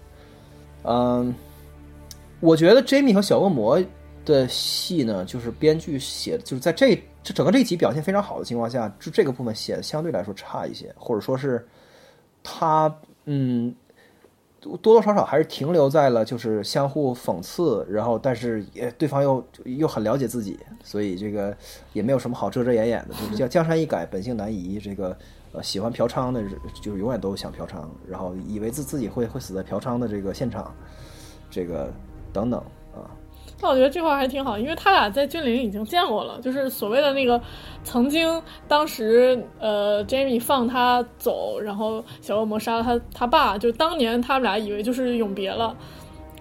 [0.84, 1.34] 嗯，
[2.40, 3.82] 我觉得 Jamie 和小恶魔
[4.26, 11.68] 的戏呢，就是编剧写，就是在这这整个这一集表现非常好的情况下，就这个部分写的相对来说差一些，或者说是
[12.44, 12.94] 他
[13.26, 13.74] 嗯。
[14.64, 21.58] 多多少少还是停留在了就是相互讽刺，然后但是也对方又又很了解自己，所以这个
[21.94, 24.80] 也没有什么好遮遮掩掩的，就是叫江山易改，本性难移。
[24.80, 25.18] 这个
[25.54, 26.44] 呃喜欢嫖娼的，
[26.82, 30.74] 就是永远都想嫖娼，然后以为自自己会会死在嫖娼的这个现场，
[31.50, 31.92] 这个
[32.32, 32.60] 等等
[32.94, 33.10] 啊。
[33.64, 37.40] 那我觉得这块还挺好，因为他俩在峻岭已经见过了，就是所谓的那个
[37.84, 45.76] 曾经当时呃，Jamie 放他走，然后小恶魔杀了他他爸，就当年他们俩以为就是永别了，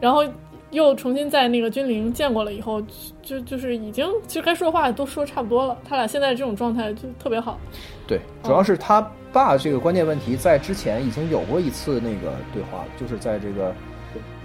[0.01, 0.25] 然后
[0.71, 2.83] 又重新在那个君临见过了以后，
[3.23, 7.59] 就就是已经其实该说的话都说差不多了，他俩现在这种状态就特别好。
[8.07, 9.01] 对，主要是他
[9.33, 13.75] 爸这个关键问题在之前已经有过一次那个对话了，就是在这个。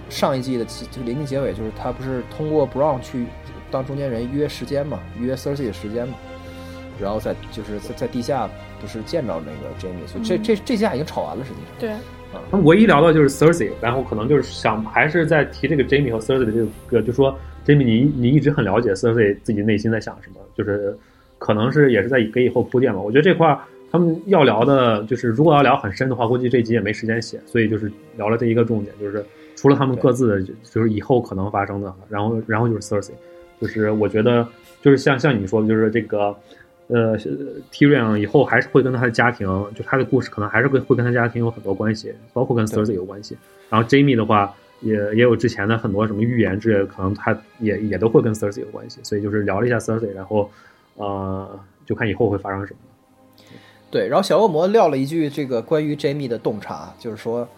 [0.08, 3.26] 上一季的这个临近结尾，就是他不是通过 Brown 去
[3.72, 6.14] 当中间人约时间嘛，约 Thursday 的时间嘛，
[7.00, 8.48] 然后在就是在在地下
[8.80, 11.66] 不是见着那个 Jamie，所以这这这架已经吵完了，实际上。
[11.80, 11.90] 对。
[12.32, 20.96] 啊，他们唯一聊到就是 Thursday，然后可能就是想还是在提这个 Jamie 和 Thursday 的这个，就说 Jamie 你你一直很了解 Thursday 自己内心在想什么，就是
[21.38, 23.00] 可能是也是在给以后铺垫嘛。
[23.00, 23.58] 我觉得这块
[23.90, 29.24] 他们要聊的就是如果要聊很深的话，估计这集也没时间写，所以就是聊了这一个重点，就是。
[29.58, 33.14] 除了他们各自的，就是以后可能发生的，然后，然后就是 Thursday，
[33.58, 34.46] 就是我觉得，
[34.82, 36.36] 就是像像你说的，就是这个，
[36.88, 37.18] 呃
[37.72, 43.36] ，Tyrion 以后还是会跟他的家庭，就他的故事可能还是会会跟他家庭有很多关系，包括跟 Thursday 有关系。
[43.68, 49.00] 然后 Jamie 的话，也也有之前的很多什么预言之类的，可能他也也都会跟 Thursday 有关系。
[49.02, 50.50] 所以就是聊了一下 Thursday，然后，
[50.94, 52.80] 呃，就看以后会发生什么。
[53.90, 57.48] 对，然后小恶魔撂了一句这个关于 Jamie 的洞察，就是说，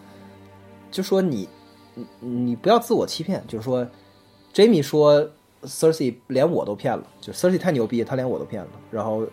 [0.91, 1.47] 就说你。
[2.21, 3.85] 你不要自我欺骗，就是说
[4.53, 5.29] ，Jamie 说
[5.63, 8.69] c e r s e 连我都骗了，就 c e r s e 太牛逼，他连我都骗了。
[8.91, 9.25] 然后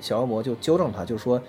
[0.00, 1.40] 小恶魔就纠正他，就说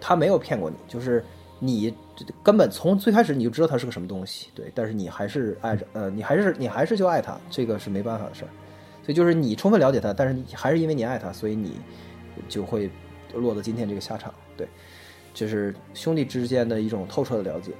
[0.00, 1.24] 他没有骗过你，就是
[1.58, 1.94] 你
[2.42, 8.48] 根本从最开始你就知道他是个什么东西，对，但是你还是爱着，呃，你还是你还是就爱他，这个是没办法的事儿。
[9.02, 11.72] 所以就是你充分了解他，但是你还是因为你爱他，所以你
[12.48, 12.90] 就会
[13.34, 14.32] 落得今天这个下场。
[14.56, 14.68] 对，
[15.32, 17.72] 就是兄弟之间的一种透彻的了解。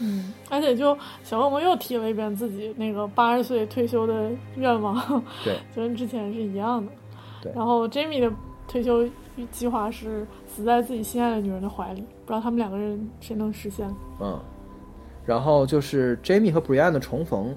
[0.00, 6.90] 嗯，而且就小恶魔又提了一遍自己那个八十岁退休的愿望，对， 就跟之前是一样的。
[7.42, 8.30] 对，然后 Jamie 的
[8.66, 9.08] 退休
[9.50, 13.88] 计划是死在自己心爱的女人的怀里，不知道他们两个人谁能实现。
[14.20, 14.38] 嗯，
[15.24, 17.54] 然后就是 Jamie 和 Brian 的重逢，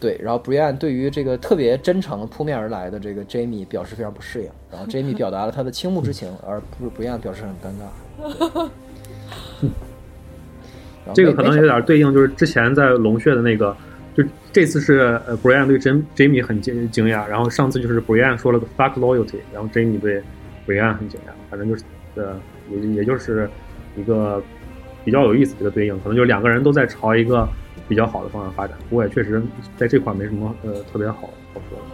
[0.00, 8.68] 对，然后 Brian 对于这个特别真诚扑面而来的这个 Jamie 表示非常不适应，然后 Jamie 表达了他的倾慕之情，而不 Brian 表示很尴尬。
[11.12, 13.76] 这个可能有点对应，就是之前在龙穴的那个，
[14.14, 20.22] 就这次是呃，Brian 对 J Jamie 很惊惊讶，然后上次就是 Brian 说了个 fuck loyalty，然后 Jamie 对
[20.66, 21.82] Brian 很惊讶，反正就是
[22.14, 22.40] 呃，
[22.70, 23.50] 也也就是
[23.96, 24.42] 一个
[25.04, 27.46] 比较有意思的一个对应，可能就两个人都在朝一个
[27.88, 29.42] 比较好的方向发展，不过也确实
[29.76, 31.84] 在这块没什么呃特别好好说的。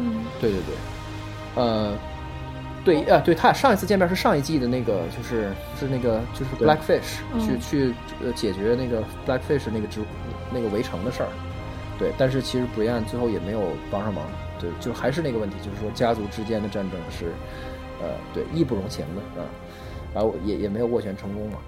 [0.00, 1.94] 嗯，对对对，呃。
[2.82, 10.00] 对啊，对他俩上一次见面是上一季的那个，就是是那个就是 Blackfish 去去呃解决那个 Blackfish 那个之
[10.50, 11.28] 那个围城的事儿，
[11.98, 14.24] 对，但是其实 Brian 最后也没有帮上忙，
[14.58, 17.26] 对，就还是那个问题，就是说家族之间的战争是
[18.00, 19.44] 呃对义不容情的啊，
[20.14, 21.58] 然后也也没有斡旋成功嘛。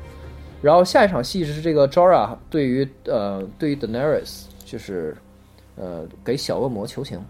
[0.62, 5.14] 然后下一场戏是这个 Jorah 对于呃对于 Daenerys 就是
[5.76, 7.20] 呃给小恶魔求情，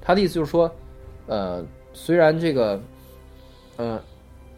[0.00, 0.68] 他的意思就是说
[1.28, 1.64] 呃。
[1.92, 2.80] 虽然这个，
[3.76, 4.00] 呃，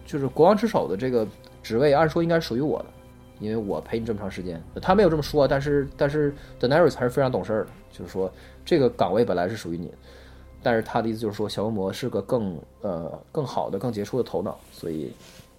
[0.07, 1.27] 就是国王之首的这个
[1.62, 2.87] 职位，按说应该是属于我的，
[3.40, 4.62] 因为我陪你这么长时间。
[4.81, 8.33] 他没有这么说，但是但是 Daenerys 还是非常懂事儿的，就是说
[8.64, 9.92] 这个岗位本来是属于你，
[10.62, 15.12] 但是他的意思就是说小恶魔是个更呃更好的、更杰出的头脑，所以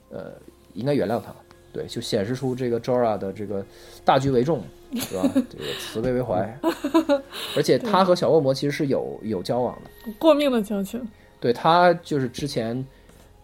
[0.10, 0.32] 呃
[0.74, 1.34] 应该原谅他。
[1.72, 3.66] 对，就显示出这个 Jorah 的这个
[4.06, 4.62] 大局为重，
[4.94, 5.24] 是吧？
[5.34, 6.56] 这个慈悲为怀，
[7.58, 11.04] 而且他和小恶魔其实是有有交往的， 过命的交情。
[11.44, 12.74] 对他就是之前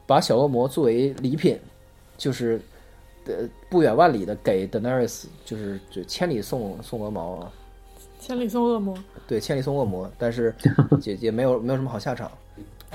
[0.08, 1.60] 把小恶魔作为礼品，
[2.18, 2.58] 就是
[3.26, 3.34] 呃
[3.70, 7.52] 不远万里的给 Daenerys，就是就千里送送鹅毛啊，
[8.18, 10.56] 千里送恶魔，对，千里送恶魔，但是
[11.04, 12.32] 也也没有没有什么好下场。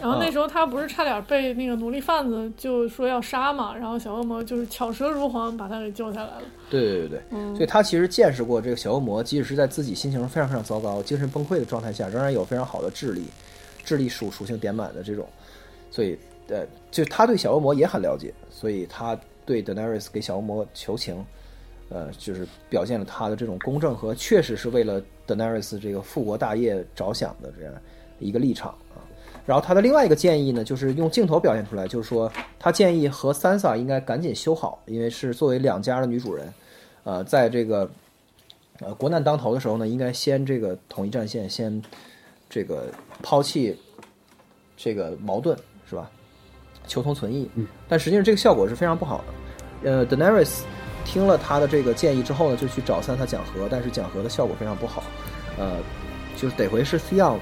[0.00, 6.42] 然后那时候他不是差点被那个奴隶贩子就说要杀嘛，然后小恶魔就是巧舌如簧把他给救下来了。
[6.70, 13.22] 对对对对，所以他其实见识过这个小恶魔，即使是在自己心情非常非常糟糕、精神崩溃的状态下，仍然有非常好的智力。
[13.84, 15.26] 智力属属性点满的这种，
[15.90, 16.18] 所以
[16.48, 21.24] 呃，就他对小恶魔也很了解，所以他对 Daenerys 给小恶魔求情，
[21.88, 27.74] 呃，就是表现了他的这种公正和确实是为了 Daenerys 这个复国大业着想的这样
[28.18, 29.00] 一个立场啊。
[29.46, 36.52] 然后他的另外一个建议呢，就是用镜头表现出来，就是说他建议和 Sansa 应该赶紧修好，因为是作为两家的女主人，
[37.04, 37.90] 呃，在这个
[38.80, 41.82] 呃国难当头的时候呢，应该先这个统一战线，先
[42.54, 42.86] 这个
[43.20, 43.76] 抛弃
[44.76, 45.58] 这个矛盾，
[45.90, 46.08] 是吧？
[46.86, 47.50] 求同存异。
[47.88, 49.24] 但实际上这个效果是非常不好
[49.82, 49.90] 的。
[49.90, 50.60] 呃，Daenerys
[51.04, 55.02] 听了他的这个建议之后呢，就去找 Sansa 讲和，但是讲和的效果非常不好。
[55.58, 55.78] 呃，
[56.36, 57.38] 就是得回是 Theon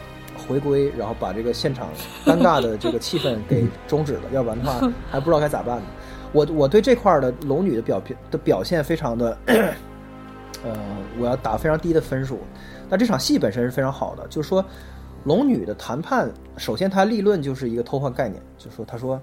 [0.48, 1.90] 回归，然后把这个现场
[2.24, 5.84] 尴尬的这个气氛给终止了，要不然的话还不知道该咋办呢。
[6.32, 9.36] 我我对这块儿的龙女的表现的表现非常的，
[10.64, 10.74] 呃，
[11.18, 12.40] 我要打非常低的分数。
[12.88, 14.62] 但这场戏本身是非常好的，就是说
[15.24, 19.20] 龙女的谈判，首先她立论就是一个偷换概念，就说她说。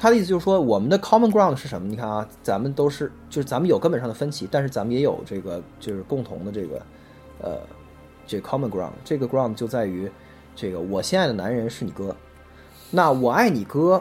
[0.00, 1.88] 她的意思就是说，我们的 common ground 是什么？
[1.88, 6.82] 你看啊，咱们都是，就是咱们有根本上的分歧，但是咱们也有这个，就是共同的这个，
[7.42, 7.58] 呃，
[8.24, 8.92] 这 common ground。
[9.04, 10.08] 这个 ground 就在于，
[10.54, 12.14] 这个我心爱的男人是你哥，
[12.92, 14.00] 那我爱你哥，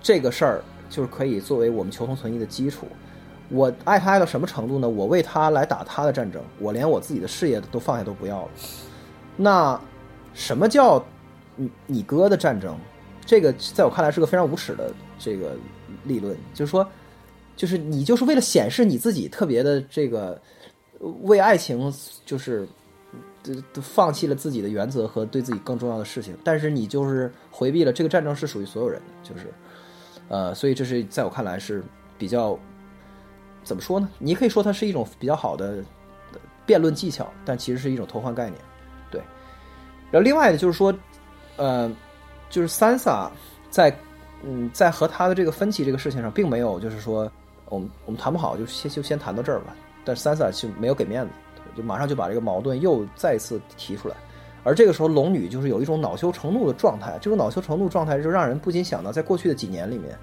[0.00, 2.86] 这个事儿就是可以作为我们求同存异的基础。
[3.50, 4.88] 我爱他爱到什么程度呢？
[4.88, 8.48] 我为他来打他的战争，我连我自己的事业都放下都不要了。
[9.36, 9.78] 那
[10.34, 11.04] 什么叫
[11.56, 12.76] 你你哥的战争？
[13.24, 15.56] 这个在我看来是个非常无耻的这个
[16.04, 16.86] 立论，就是说，
[17.56, 20.40] 就是你就是为了显示你自己特别的这个
[21.22, 21.92] 为爱情，
[22.26, 22.66] 就是
[23.74, 29.52] 放弃了自己的原则和对自己更重要的事情，但是你就是回避了这个战争是属于所有人的，就是
[30.28, 31.82] 呃，所以这是在我看来是
[32.18, 32.58] 比较
[33.62, 34.08] 怎么说呢？
[34.18, 35.84] 你可以说它是一种比较好的
[36.66, 38.60] 辩论技巧，但其实是一种偷换概念，
[40.12, 40.94] 然后另外的就是说，
[41.56, 41.90] 呃。
[42.52, 43.30] 就是 Sansa
[43.70, 43.96] 在
[44.44, 47.32] 嗯在和他的这个分歧这个事情上，并没有就是说
[47.70, 49.74] 我们我们谈不好就先就先谈到这儿吧。
[50.04, 51.30] 但 Sansa 就没有给面子，
[51.74, 54.14] 就马上就把这个矛盾又再次提出来。
[54.64, 60.14] 而这个时候龙女就是有一种恼羞成怒的状态，这种恼羞成怒状态就让人不禁想到，在过去的几年里面，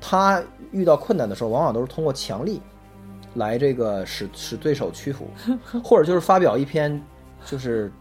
[0.00, 2.58] 他遇到困难的时候，往往都是通过强力
[3.34, 5.28] 来这个使使对手屈服，
[5.84, 6.98] 或者就是发表一篇
[7.44, 7.92] 就是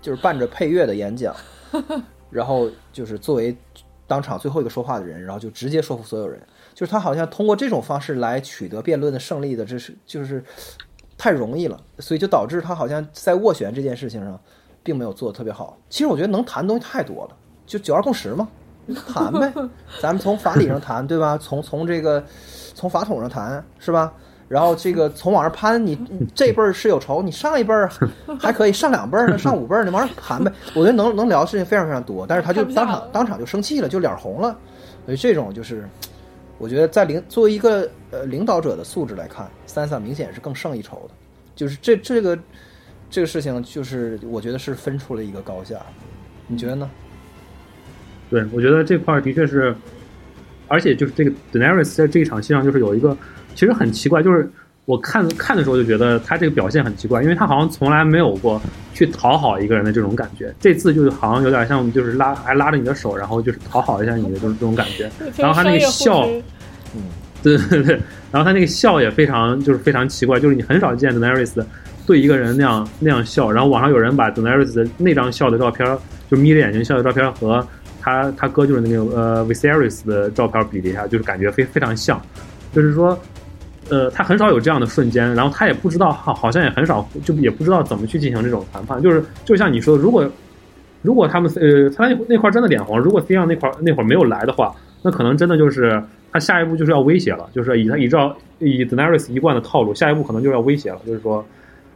[0.00, 1.34] 就是伴着配乐的演讲。
[2.30, 3.56] 然后就是作为
[4.06, 6.40] 当场最后一个说话的人，然后就直接说服所有人。
[6.74, 10.44] 就是他好像通过这种方式来取得辩论的胜利的，这是就是
[11.16, 14.38] 太容易了，所以就导致他好像在斡旋这件事情上
[14.82, 15.76] 并没有做的特别好。
[15.88, 18.48] 其实我觉得能谈的东西太多了，就九二共识嘛，
[19.12, 19.52] 谈呗，
[20.00, 21.36] 咱们从法理上谈，对吧？
[21.36, 22.22] 从从这个
[22.74, 24.14] 从法统上谈，是吧？
[24.48, 25.98] 然后这个从往上攀，你
[26.34, 27.90] 这辈儿是有仇，你上一辈儿
[28.40, 30.50] 还 可以上两辈儿呢，上五辈儿呢，往上攀呗。
[30.74, 34.56] 我觉得能能聊的事情非常非常多，但是他就当场当场就生气了，就脸红了。
[35.04, 35.86] 所以这种就是，
[36.56, 41.14] 我觉得在领作为一个呃领导者的素质来看，三三明显是更胜一筹的。
[41.54, 42.38] 就是这这个
[43.10, 45.76] 这个事情，就是我觉得是分出了一个高下。
[46.46, 46.88] 你觉得呢？
[48.30, 49.74] 对，我觉得这块儿的确是，
[50.68, 53.14] 而且就是这个 Daenerys 在这一场戏上就是有一个。
[53.58, 54.48] 其实很奇怪，就是
[54.84, 58.62] 我看看的时候就觉得他这个表现很奇怪，因为他好像从来没有过
[58.94, 60.54] 去讨好一个人的这种感觉。
[60.60, 65.10] 这次就是好像有点像，就是拉还拉着你的手，然后就是讨好一下你的这种这种感觉。
[65.36, 66.24] 然后他那个笑，
[66.94, 67.02] 嗯，
[67.42, 71.60] 对对对，然后他那个笑也非常就是非常奇怪，就是你很少见 Daenerys
[72.06, 73.50] 对一个人那样那样笑。
[73.50, 75.84] 然后网上有人把 Daenerys 的那张笑的照片，
[76.30, 77.66] 就眯着眼睛笑的照片和
[78.00, 82.22] 他他哥就是那个呃 Viserys 的照片比了一下，就是感觉非非常像，
[82.72, 83.18] 就是说。
[83.90, 89.02] 呃，他很少有这样的瞬间，然后他也不知道，好，好像也很少，就也不知道怎么去进行这种谈判。
[89.02, 90.30] 就是，就像你说，如果
[91.02, 101.44] 如果他们呃，他那那块真的脸红，如果 C 上那块那会儿没有来的话，那可能真的就是他下一步就是要威胁了，就是以他依照以 Daenerys 一贯的套路，下一步可能就是要威胁了，就是说，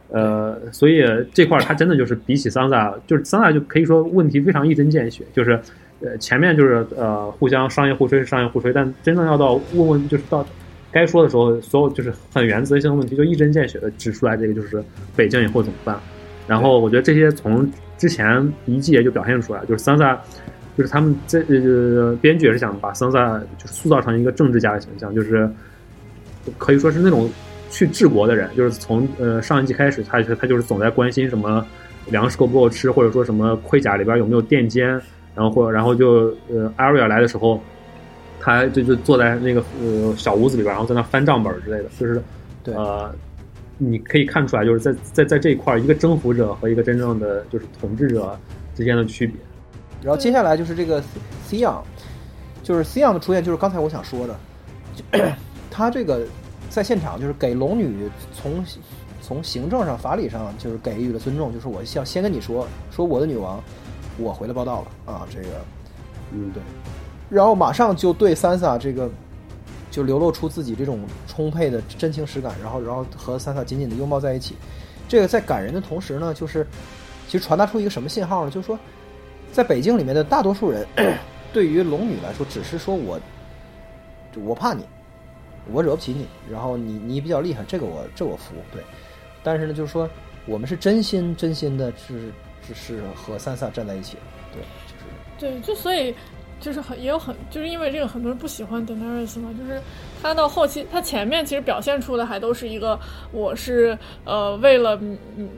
[0.09, 1.03] 呃，所以
[1.33, 5.59] 这块他真的就是比起桑萨，就是桑萨就可以说问题非常一针见血，就是
[6.01, 10.45] 呃前面就是呃互相商业互吹，商业互吹，但真正要到问问就是到。
[10.93, 14.37] 该说的时候，所有就是很原则性的问题，就一针见血的指出来。
[14.37, 14.81] 这个就是
[15.15, 15.99] 北京以后怎么办？
[16.47, 20.15] 然后我觉得这些从之前一季也就表现出来，就是桑萨，
[20.77, 25.49] 就是他们这呃编剧也是想把桑萨就是塑造成一个政治家的形象，就是
[26.57, 27.27] 可以说是那种
[27.71, 28.49] 去治国的人。
[28.55, 31.65] 就是从呃上一季开始，他他就是总在关心什么
[32.11, 34.89] 粮食够不够吃，或者说什么盔甲里边有没有垫肩，
[35.33, 37.59] 然后或然后就呃艾瑞尔来的时候。
[38.43, 42.21] 他就就坐在那个呃小屋子里边，然后在那翻账本之类的，就是
[42.61, 43.09] 对，呃，
[43.77, 48.37] 你可以看出来，就是在在在这一块，一个征服者和一个真正的就是统治者
[48.75, 49.37] 之间的区别。
[50.01, 51.01] 然后接下来就是这个
[51.47, 52.03] C i o n
[52.61, 55.35] 就是 C i o n 的出现，就是刚才我想说的，
[55.71, 56.25] 他这个
[56.69, 58.65] 在现场就是给龙女从
[59.21, 63.63] 从行政上、法理上就是给予了尊重，就是我要先跟你说说我的女王，
[64.17, 65.47] 我回来报道了啊，这个，
[66.33, 66.61] 嗯，对，
[67.33, 69.09] 然后马上就对 Sansa 这个
[69.89, 74.55] 就流露出自己这种充沛的真情实感，然后然后和 Sansa 紧紧的拥抱在一起，
[75.07, 76.67] 这个在感人的同时呢，就是
[77.27, 78.51] 其实传达出一个什么信号呢？
[78.51, 78.77] 就是说，
[79.51, 80.85] 在北京里面的大多数人
[81.51, 83.19] 对于龙女来说，只是说我
[84.43, 84.85] 我怕你。
[85.71, 88.83] 我惹不起你，然后你你比较厉害，这个我这我服，对。
[89.41, 90.09] 但是呢，就是说
[90.45, 92.33] 我们是真心真心的，是
[92.67, 94.17] 只是和三萨站在一起，
[94.51, 94.61] 对，
[95.39, 96.13] 就是对，就所以
[96.63, 99.81] 就是很也有很就是因为这个很多人不喜欢 Daenerys 嘛，就是
[100.21, 102.97] 他到后期他前面其实表现出的还都是一个
[103.33, 104.97] 我是呃为了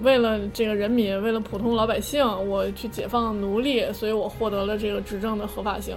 [0.01, 5.95] 为了这个人民，为了普通老百姓，我去解放奴隶，所以我获得了这个执政的合法性。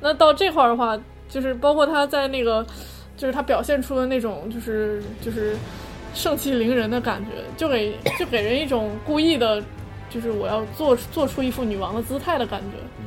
[0.00, 2.66] 那到这块儿的话，就是包括他在那个。
[3.16, 5.54] 就是他表现出的那种，就是就是
[6.14, 9.62] 盛气凌人的感觉，就给就给人一种故意的，
[10.08, 12.99] 就是我要做做出一副女王的姿态的感觉。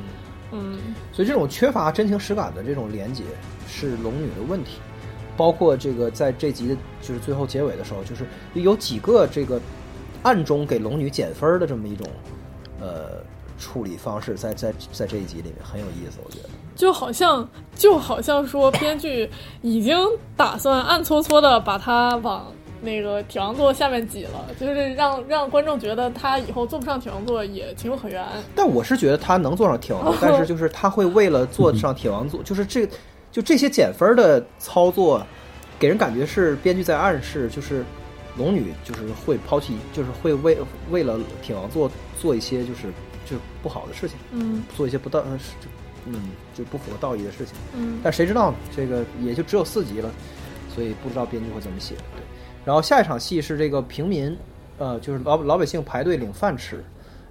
[0.54, 0.78] 嗯，
[1.12, 3.24] 所以这种缺乏真情实感的这种连接
[3.68, 4.78] 是龙女的问题。
[5.36, 9.60] 包括这个在这集的就是最后结尾的时候，就是有几个这个
[10.22, 12.06] 暗中给龙女减分的这么一种
[12.80, 13.20] 呃
[13.58, 16.48] 处理方式，在在在这一集里面很有意思，我觉得。
[16.76, 19.28] 就好像就好像说，编剧
[19.60, 19.96] 已经
[20.36, 22.46] 打算暗搓搓的把他往
[22.84, 28.24] 那个铁王座下面挤了，就是让让观众觉得他以后坐不上铁王座也情有可原。
[28.54, 32.86] 但我是觉得他能坐上铁王座，但是就是他会为了坐上铁王座，就是这
[33.32, 35.26] 就这些减分的操作，
[35.78, 37.84] 给人感觉是编剧在暗示，就是
[38.36, 40.58] 龙女就是会抛弃，就是会为
[40.90, 42.82] 为了铁王座做一些就是
[43.24, 45.54] 就是不好的事情，嗯，做一些不当是。
[46.06, 47.54] 嗯，就不符合道义的事情。
[47.74, 50.10] 嗯，但谁知道这个也就只有四集了，
[50.74, 51.94] 所以不知道编剧会怎么写。
[51.94, 52.22] 对，
[52.64, 54.36] 然后下一场戏是这个平民，
[54.78, 56.82] 呃，就是老老百姓排队领饭吃，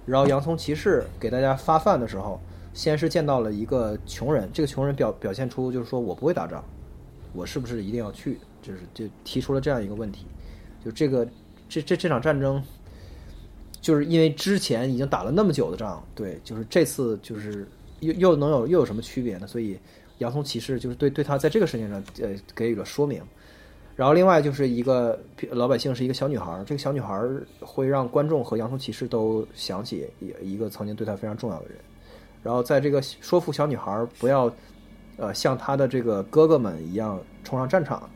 [0.06, 2.40] 然后洋葱骑士给大家发饭的时候，
[2.72, 6.64] 先是见到了一个穷人，这个穷人表表现出就是说我不会打仗，
[7.32, 8.38] 我是不是一定要去？
[8.62, 10.26] 就是就提出了这样一个问题，
[10.84, 11.26] 就这个
[11.68, 12.62] 这这这场战争，
[13.80, 17.66] 就是因为之前已经打了那么久的仗，对，就是这次就是。
[18.00, 19.46] 又又能有又有什么区别呢？
[19.46, 19.78] 所以，
[20.18, 23.22] 洋葱骑士就是对对他在这个事情上呃给予了说明。
[23.96, 25.18] 然后另外就是一个
[25.50, 27.22] 老百姓是一个小女孩，这个小女孩
[27.60, 31.78] 会让观众和洋葱骑士都想起一一个曾经对她非常重要的人。
[32.42, 34.52] 然后在这个说服小女孩不要
[35.16, 38.08] 呃像她的这个哥哥们一样冲上战场，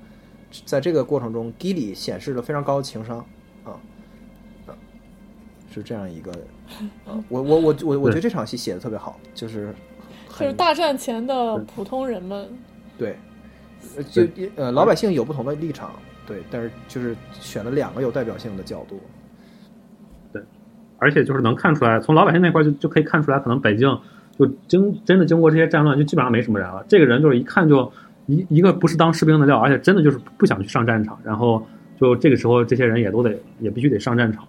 [0.67, 3.19] 在这个过程中，基里显示了非常高的情商
[3.65, 3.79] 啊
[4.67, 4.75] 啊，
[5.73, 6.33] 是这样一个。
[7.29, 9.75] 我我我我我觉得这场戏写的特别好，就是
[10.39, 12.47] 就是大战前的普通人们，
[12.99, 13.17] 对，
[14.11, 14.23] 就
[14.57, 15.91] 呃老百姓有不同的立场，
[16.27, 19.01] 对，但是就是选了两个有代表性的角度，
[20.33, 20.43] 对，
[20.99, 23.89] 而且就是能看出来，从老百姓那块就就可以看出来，可能北京
[24.39, 26.85] 就经真的经过这些战乱，就基本上没什么人了。
[26.89, 27.91] 这个人就是一看就
[28.27, 31.67] 一一个不是当士兵的料，而且真的就是不想去上战场，然后
[31.99, 34.47] 就这个时候这些人也都得也必须得上战场。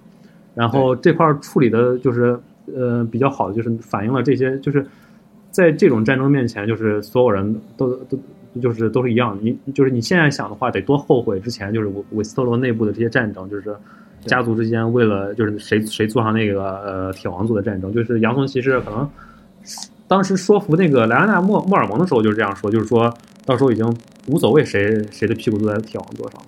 [0.54, 2.38] 然后这块处理的就是
[2.76, 4.86] 呃比较好的，就是反映了这些，就是
[5.50, 8.20] 在这种战争面前，就是所有人都都
[8.62, 9.38] 就是都是一样。
[9.42, 13.76] 你就是你现在想的话，得多后悔之前就是韦韦斯特罗内部的这些战争，就是
[14.26, 17.94] 家族之间为了就是谁谁坐上那个呃铁王座的战争。
[17.94, 19.10] 就是杨松骑士可能
[20.08, 23.14] 当时说服那个莱安娜莫莫尔蒙的时候就是这样说，就是说
[23.46, 23.86] 到时候已经
[24.28, 26.48] 无所谓谁谁的屁股坐在铁王座上了。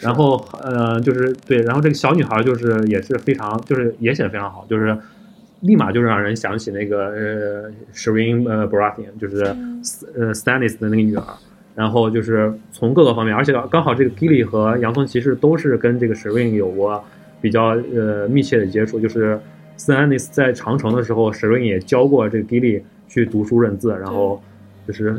[0.00, 4.94] 然后，呃，就是对，然后这个小女孩就是也是非常，就是也写的非常好，就是
[5.64, 9.44] 立马就让人想起那个呃 s h i r e n 呃 Baratheon，就是
[10.16, 11.22] 呃 Stannis 的那个女儿。
[11.74, 17.02] 然后就是从各个方面，而且刚好这个 Gilly 和洋葱骑士都是跟这个 s h i r e n 有过
[17.40, 19.00] 比较呃密切的接触。
[19.00, 19.38] 就是
[19.76, 24.40] Stannis 在长城的时候 s h i r e n 也教过这个 Gilly 去读书认字，然后
[24.86, 25.14] 就是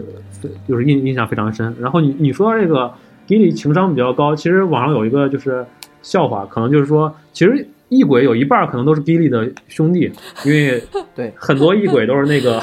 [0.67, 1.75] 就是印印象非常深。
[1.79, 2.93] 然后你你说这个。
[3.27, 5.65] Gilly 情商比较高，其实网上有一个就是
[6.03, 10.11] 笑话，可能就是说，其实异鬼有一半可能都是吉利的兄弟，
[10.43, 10.81] 因为
[11.15, 11.33] 对。
[11.35, 12.59] 很多异鬼都是那个，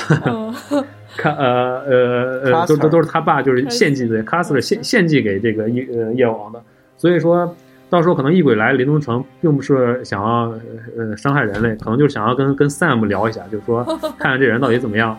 [1.17, 6.63] 看呃呃呃，都都都是他爸就是献祭的，卡斯特献献祭给这个夜呃夜王的，
[6.97, 7.55] 所以说
[7.89, 10.53] 到时候可能异鬼来临东城，并不是想要
[10.99, 13.85] 呃伤害人类，可能就是想要跟跟 Sam 聊一下，就是说
[14.19, 15.19] 看看这人到底怎么样，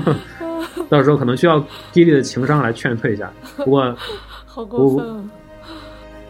[0.90, 3.94] 到时候可能需要吉利的情商来劝退一下，不过。
[4.46, 5.28] 好过分！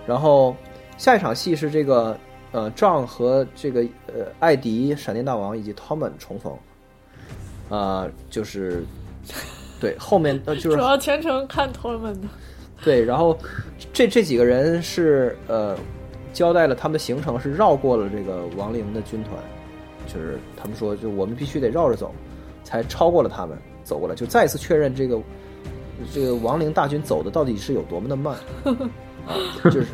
[0.07, 0.57] 然后
[0.97, 2.17] 下一场戏是这个
[2.55, 6.57] 呃，壮和这个呃，艾迪、闪电大王以及 Tommen 重逢。
[7.69, 8.85] 啊，就是
[9.81, 12.29] 对后面呃，就是 主要全程看 Tommen 的。
[12.85, 13.37] 对，然后
[13.93, 15.77] 这这几个人是呃
[16.33, 19.35] 交代了他们的行程是绕过了这个亡灵的军团，
[20.07, 22.15] 就是他们说就我们必须得绕着走，
[22.63, 25.19] 才超过了他们走过来，就再一次确认这个
[26.13, 28.37] 这个亡灵大军走的到底是有多么的慢
[29.27, 29.35] 啊，
[29.65, 29.87] 就是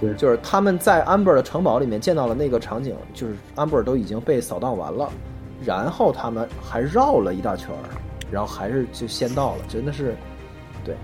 [0.00, 0.14] 对。
[0.14, 5.10] 就是他们在安布尔的城堡里面见到了那个场景，就是安布尔都已经被扫荡完了，
[5.64, 7.84] 然后他们还绕了一大圈儿，
[8.30, 10.14] 然后还是就先到了，真的是，
[10.84, 10.94] 对，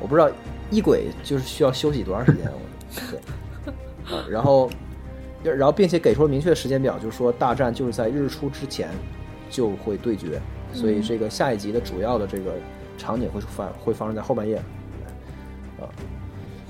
[0.00, 0.30] 我不知道
[0.70, 4.70] 异鬼就是需要休息多长时间，我对，啊，然后
[5.42, 8.88] 然后并且给出了明确的时间表，就是说大战就是在日出之前
[9.48, 10.40] 就会对决，
[10.72, 12.52] 所以这个下一集的主要的这个
[12.96, 14.56] 场景会发会发生在后半夜，
[15.80, 15.88] 啊，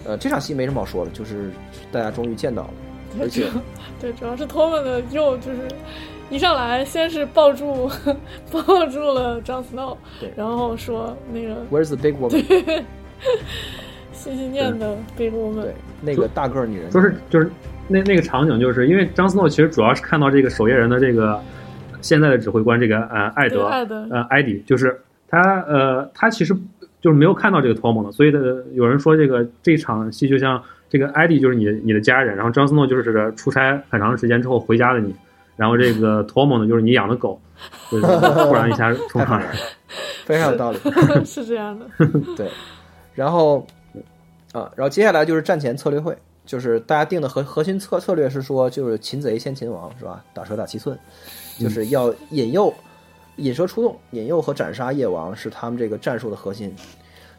[0.04, 1.50] 呃，这场戏没什么好说的，就是
[1.92, 2.70] 大家终于见到了，
[3.20, 3.46] 而且
[4.00, 5.68] 对，主要是托们的又就是
[6.30, 7.90] 一上来先是抱住
[8.50, 12.84] 抱住了 Jon Snow，对然后说那个 Where's the big woman？
[14.12, 17.50] 心心念的 Big Woman，对，那个大个儿女人，就是就是
[17.88, 21.40] 那那个场景，就是因为张斯诺其实主要是看到这个守夜人的这个
[22.02, 26.54] 现在的指挥官这个呃艾德艾德呃艾迪，就是他呃他其实
[27.00, 35.14] 就是没有看到这个托姆的，所以的有人说这个这场戏就像这个艾迪就是你你的家人，然后张思诺就是这个出差很长时间之后回家的你，
[35.56, 37.40] 然后这个 托姆呢就是你养的狗，
[37.90, 39.58] 就是突然一下冲上来了。
[40.24, 40.78] 非常有道理。
[41.24, 41.86] 是这样的，
[42.36, 42.48] 对，
[43.14, 43.66] 然后
[44.52, 50.22] 啊，然后接下来就是战前策略会，就是大家定的核核心策策略是说，就是擒贼先擒王，是吧？
[50.32, 50.96] 打蛇打七寸，
[51.58, 52.72] 就是要引诱、
[53.40, 56.74] 引蛇出洞，引诱和斩杀夜王是他们这个战术的核心。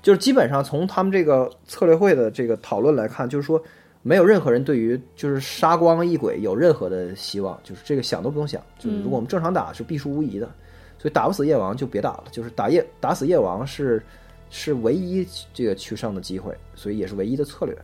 [0.01, 3.61] 就是基本上从他们这个策略会的这个讨论来看，就是说
[4.01, 10.49] 没有任何人对于就是杀光异鬼有任何的希望，就是这个想都不用想，就是如果我们正常打是必输无疑的。
[10.97, 14.03] 所以打不死夜王就别打了，就是打夜打死夜王是
[14.51, 17.75] 是唯一这个取胜的机会，所以也是唯一的策略。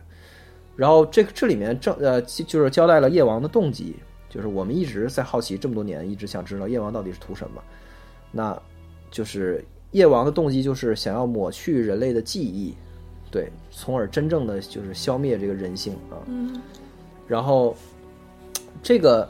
[0.76, 3.96] 然后这个这里面正呃就是交代了夜王的动机，
[4.30, 7.60] 就是我们一直在好奇这么多年，一直想知道夜王到底是图什么。
[8.30, 8.60] 那
[9.10, 12.74] 就是夜王的动机就是想要抹去人类的记忆，
[13.30, 16.20] 对，从而真正的就是消灭这个人性啊。
[16.26, 16.60] 嗯，
[17.26, 17.74] 然后
[18.82, 19.28] 这个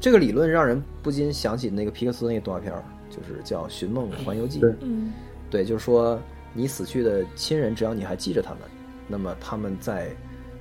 [0.00, 4.58] 这个理论让人不禁想起那个皮克斯那个动画片儿，就是叫《寻梦环游记》。
[4.60, 5.12] 对嗯，
[5.50, 6.18] 对，就是说
[6.54, 8.60] 你死去的亲人，只要你还记着他们，
[9.06, 10.08] 那么他们在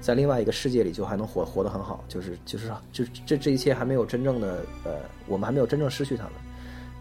[0.02, 4.92] 在另外一个世界里就还能活活得很好，就是就是就这这一切还没有真正的呃，
[5.28, 6.34] 我们还没有真正失去他们，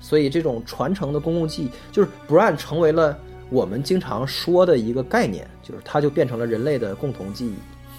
[0.01, 3.19] 所以这种传承的公共记忆，就是 brand 成为了
[3.51, 7.55] 我们经常说的一个概念，就是它就变成了人类的共同记忆，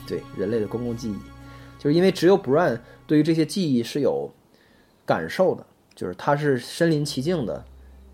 [0.08, 1.18] 对人类的公共记忆，
[1.80, 4.30] 就是因为只有 brand 对于这些记忆是有
[5.06, 7.64] 感受的，就是他是身临其境的。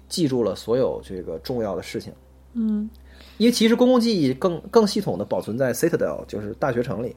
[0.10, 2.14] 记住了所有这个重要的事情。
[2.54, 2.90] 嗯，
[3.38, 7.14] 因为其实公共记忆更更系统的保存在 Citadel，就是大学城里，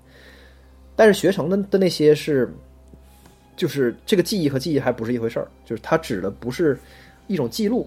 [0.97, 2.53] 但是学城的的那些是，
[3.61, 6.79] 就是这个记忆和记忆还不是一回事儿，就是它指的不是
[7.27, 7.87] 一种记录，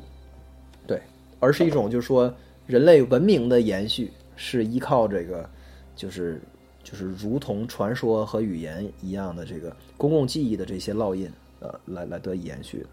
[0.86, 1.02] 对，
[1.40, 2.32] 而是一种就是说
[2.68, 5.50] 人类文明的延续是依靠这个，
[5.96, 6.40] 就是
[6.84, 11.28] 就是如同传说和语言一样的这个公共记忆的这些烙印，
[11.60, 12.86] 呃，来来得以延续。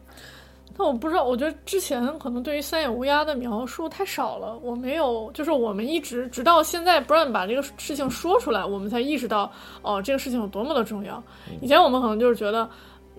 [0.80, 9.52] 但我不知道，我觉得之前可能对于三眼乌鸦的描述太少了，我没有，就是我们一直直到现在 Brian 把这个事情说出来，我们才意识到，
[9.82, 11.22] 哦，这个事情有多么的重要。
[11.60, 12.66] 以前我们可能就是觉得，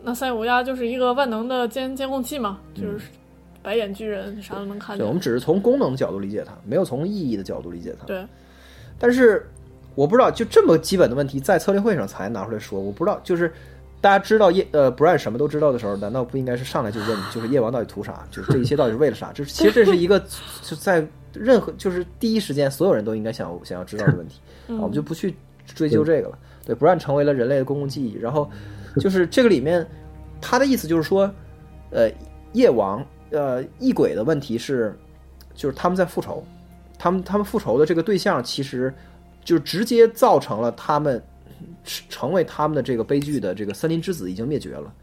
[0.01, 2.99] 那三眼乌鸦就是一个万能的监监控器嘛，就是
[3.61, 5.11] 白眼巨人，啥都能看对，我。
[5.11, 8.07] 们只是从功能的角度理解它，没有从意义的角度理解它。
[8.07, 8.25] 对，
[8.97, 9.47] 但是
[9.93, 13.53] 我不知道，就这么基本的问题，在策略会上才拿出来说，我不知道，就是
[14.01, 18.27] 大家知道夜呃 Brian 什么都知道的时候，难道不应该是上来就问，就是夜王到底图啥？
[18.31, 19.31] 就是这一切到底是为了啥？
[19.31, 20.19] 就是 其实这是一个
[20.63, 24.39] 就在任何就是第一时间所有人都应该想想要知道的问题，
[24.69, 25.35] 啊，我们就不去
[25.65, 26.37] 追究这个了。
[26.65, 28.49] 对，Brian 成为了人类的公共记忆，然后
[28.99, 29.87] 就是这个里面
[30.41, 31.31] 他的意思就是说，
[31.91, 32.09] 呃，
[32.53, 34.97] 夜王呃异鬼的问题是，
[35.53, 36.43] 就是他们在复仇，
[36.97, 38.93] 他们他们复仇的这个对象其实
[39.43, 41.21] 就直接造成了他们
[41.83, 44.93] 成为他们的这个悲剧的这个森林之子已经灭绝了，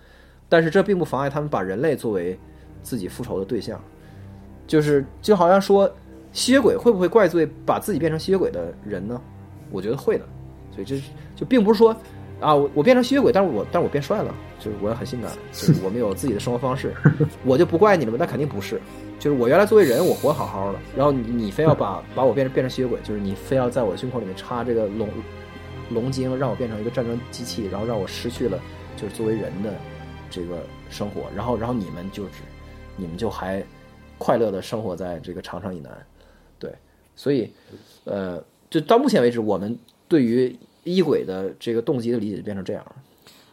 [0.48, 2.38] 但是这并不妨碍他们把人类作为
[2.82, 3.80] 自己复仇的对象，
[4.66, 5.90] 就是就好像说
[6.32, 9.20] 吸血鬼会不会怪罪把自己变成吸血鬼的人呢？
[9.70, 10.24] 我觉得会的，
[10.70, 11.00] 所以这
[11.34, 11.94] 就并不是说
[12.40, 16.94] 啊，我我变成吸血鬼，但是我但是我变帅了，就是我也很性感，就是我们有自己的生活方式，
[17.44, 18.16] 我就不怪你了吧？
[18.20, 18.80] 那肯定不是，
[19.18, 25.08] 就是我原来作为人，我活好好的，然后你你非要把把我变成变成吸血鬼，就是你非要在我的胸口里面插这个龙
[25.90, 28.60] 龙晶，让我变成一个战争机器，然后让我失去了
[28.96, 29.72] 就是作为人的
[30.30, 30.60] 这个
[30.90, 32.42] 生活，然后然后你们就只
[32.96, 33.64] 你们就还
[34.18, 35.90] 快乐的生活在这个长城以南，
[36.58, 36.72] 对，
[37.14, 37.52] 所以
[38.04, 39.78] 呃，就到目前为止，我们
[40.08, 42.96] 对于异鬼的这个动机的理解就变成这样了。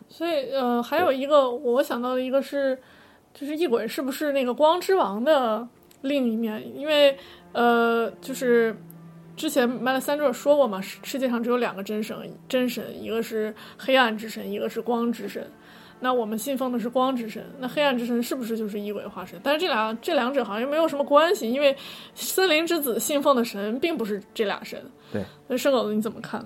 [0.09, 2.77] 所以呃，还有一个我想到的一个是，
[3.33, 5.67] 就是异鬼是不是那个光之王的
[6.01, 6.75] 另一面？
[6.75, 7.17] 因为
[7.51, 8.75] 呃，就是
[9.36, 12.17] 之前麦勒三卓说过嘛，世世界上只有两个真神，
[12.47, 15.45] 真神一个是黑暗之神，一个是光之神。
[15.99, 19.39] 那我们信奉的是光之神，那黑暗之神是不是就是异鬼化身？
[19.41, 21.75] 但是这俩这两者好像又没有什么关系，因为
[22.13, 24.79] 森林之子信奉的神并不是这俩神。
[25.11, 26.45] 对，那圣狗子你怎么看？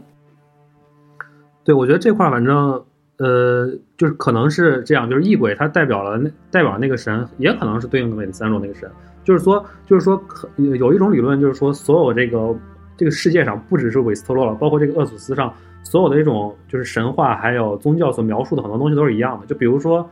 [1.64, 2.84] 对，我觉得这块反正
[3.18, 3.68] 呃，
[3.98, 8.90] 就是可能是这样，就是异鬼它代表了那代表那个神，也可能是对应的美三种那个神。
[9.26, 12.56] 就是说，就是说，可有一种理论就是说，所有这个
[13.00, 15.52] 这个世界上不只是韦斯特洛了，包括这个厄索斯上。
[15.82, 20.08] 所有的这种就是神话还有宗教所描述的很多东西都是一样的，就比如说，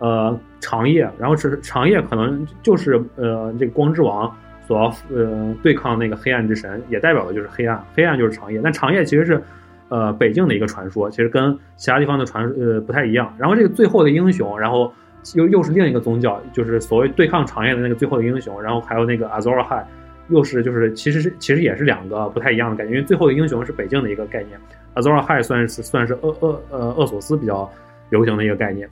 [0.00, 4.30] 呃，长夜，然后是长夜可能就是呃这个光之王
[4.66, 8.60] 所要呃对抗那个黑暗之神，也代表的就是黑暗，黑暗就是长夜。
[8.62, 9.40] 但长夜其实是
[9.88, 13.32] 呃北境的一个传说，其实跟其他地方的传呃不太一样。
[13.38, 14.92] 然后这个最后的英雄，然后
[15.36, 19.86] 又又是另一个宗教，就是所谓对抗长夜的那个最后的英雄，然后还有那个 azora hi
[20.28, 24.58] 又是就是其实是其实也是两个不太一样的概念，因为最后的英雄是北境的一个概念。
[24.94, 27.68] Azor High 算是算是厄厄呃厄索斯比较
[28.10, 28.88] 流行的一个概念，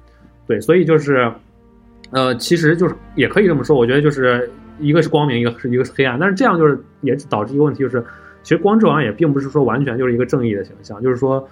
[0.48, 1.30] 对，所以就是，
[2.10, 8.04] 呃，其实就是也可以这么说，我觉得就是一个是光明，一个是一个是黑暗，但是这样就是也导致一个问题，就是
[8.42, 11.48] 其实光之王也并不是说完全就是一个正义的形象，就是说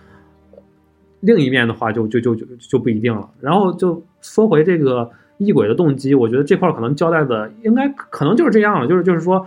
[1.21, 3.31] 另一面的话就就就就就不一定了。
[3.41, 5.09] 然后就说回这个
[5.39, 9.47] 异鬼的动机，我觉得这块可能交代的应该可能就是这样了，就是就是说。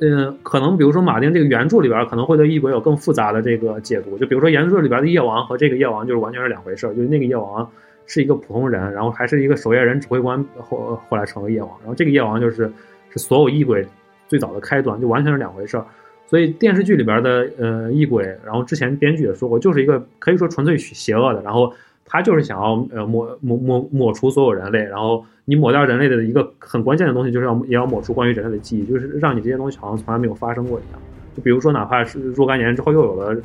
[0.00, 7.70] 嗯，可能比如说马丁这个原著里边可能会对异鬼有更复杂的这个解读，就比如说原著里边的夜王和这个夜王就是完全是两回事，就是那个夜王
[8.06, 12.72] 是一个普通人，然后还是一个守夜人指挥官后后来成为夜王，然后这个夜王就是
[13.10, 13.86] 是所有异鬼
[14.26, 15.78] 最早的开端，就完全是两回事。
[16.26, 21.72] 所以电视剧里边的呃异鬼，然后之前编剧也说过，就是一个可以说纯粹邪恶的，然后。
[22.12, 31.00] 他就是想要呃抹抹抹抹除所有人类，然后你抹掉人类的一个很关键的东西，就是要也要抹除关于人类的记忆，就是让你这些东西好像从来没有发生过一样。
[31.36, 33.40] 就比如说，哪怕是若干年之后又有了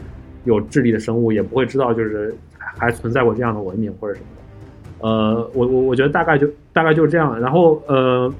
[0.45, 5.07] 有智力的生物，也不会知道就是还存在过这样的文明或者什么的。
[5.07, 7.39] 呃，我我我觉得大概就大概就是这样。
[7.39, 8.33] 然后呃，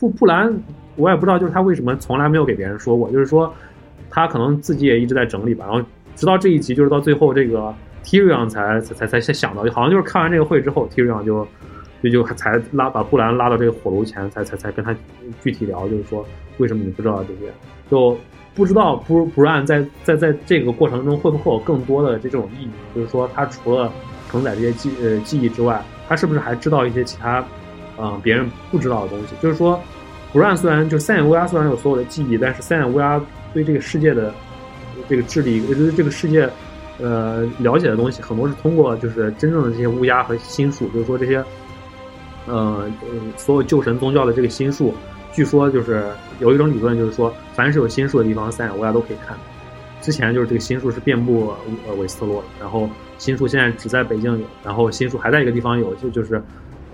[0.00, 0.52] 布布兰
[0.96, 3.54] 我也不知道就是他为什么从来没有给别人说过，就是说
[4.10, 5.64] 他可能自己也一直在整理吧。
[5.66, 7.72] 然后直到这一集，就是到最后这个。
[8.06, 11.44] Tyrion 才才才才想到，好像就是看完这个会之后，Tyrion 就
[12.00, 14.94] 就就才拉把布兰拉到这个火炉前，才才才跟他
[15.42, 16.24] 具体聊，就是说
[16.58, 17.52] 为什么你不知道这些，
[17.90, 18.16] 就
[18.54, 23.92] 不知道布布兰在在在这个过程中会不会有更多的这种意义，就是说他除了
[24.30, 27.44] 承载这些记呃记忆之外，他是不是还知道一些其他
[27.98, 29.34] 嗯别人不知道的东西？
[29.42, 29.80] 就是说，
[30.32, 33.20] 布兰虽然就三眼乌鸦虽然有所有的记忆，但是三眼乌鸦
[33.52, 34.32] 对这个世界的
[35.08, 36.48] 这个智力，就是这个世界。
[36.98, 41.44] 呃，了解的东西很多是通过就是真正的这些乌鸦和心术，就是说这些，
[42.46, 42.90] 呃，
[43.36, 44.94] 所有旧神宗教的这个心术，
[45.30, 46.02] 据说就是
[46.40, 49.36] 有一种理论，就是说凡是有心术的地方，三眼乌鸦都可以看。
[50.00, 51.52] 之前就是这个心术是遍布
[51.86, 52.88] 呃韦斯特洛的，然后
[53.18, 56.42] 心术现在只在北京有，然后心术还在一个地方有，就就是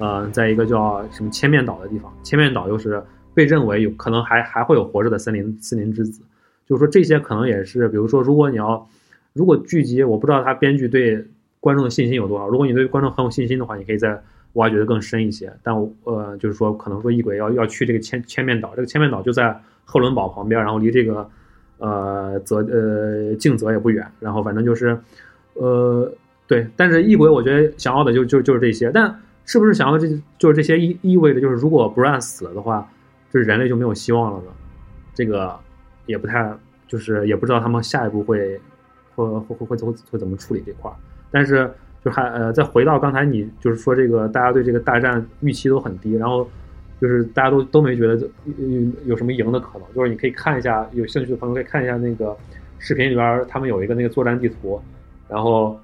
[0.01, 3.01] 呃，在一个叫什么千面岛的地方，千面岛又是
[3.35, 6.23] 被认为有可能还还会有活着的森林森林之子，
[6.67, 8.85] 就是说这些可能也是，比如说如果你要。
[9.33, 11.25] 如果剧集我不知道他编剧对
[11.59, 14.21] 观众的信心有多少，如果你对观众很有信心的话，你可以再
[14.55, 15.53] 挖掘的更深一些。
[15.63, 15.75] 但
[16.05, 21.31] 呃，就是说可能说异鬼要要去这个千千面岛，这个千面岛就在赫伦堡旁边，然后离这个
[21.79, 24.99] 呃泽呃静泽也不远，然后反正就是
[25.55, 26.13] 呃
[26.47, 30.09] 对，但是异鬼我觉得想要的就就就是这些，但是不是想要这
[30.39, 32.87] 就是这些意意味着就是如果不让死了的话，
[33.33, 34.53] 就是人类就没有希望了呢？
[35.15, 35.57] 这个
[36.07, 36.53] 也不太
[36.89, 38.61] 就是也不知道他们下一步会。
[39.15, 40.95] 会会会会会怎么处理这块儿？
[41.31, 41.71] 但是
[42.05, 46.49] 就还呃，再回到刚才你就是说这个，大家对这个大战预期都很低，然后
[47.01, 48.15] 就是大家都都没觉得
[48.59, 49.83] 有有什么赢的可能。
[49.95, 52.37] 就是你可以看一下，有兴趣的朋友可以看一下那个
[52.79, 54.81] 视频里边，他们有一个那个作战地图，
[55.29, 55.79] 然后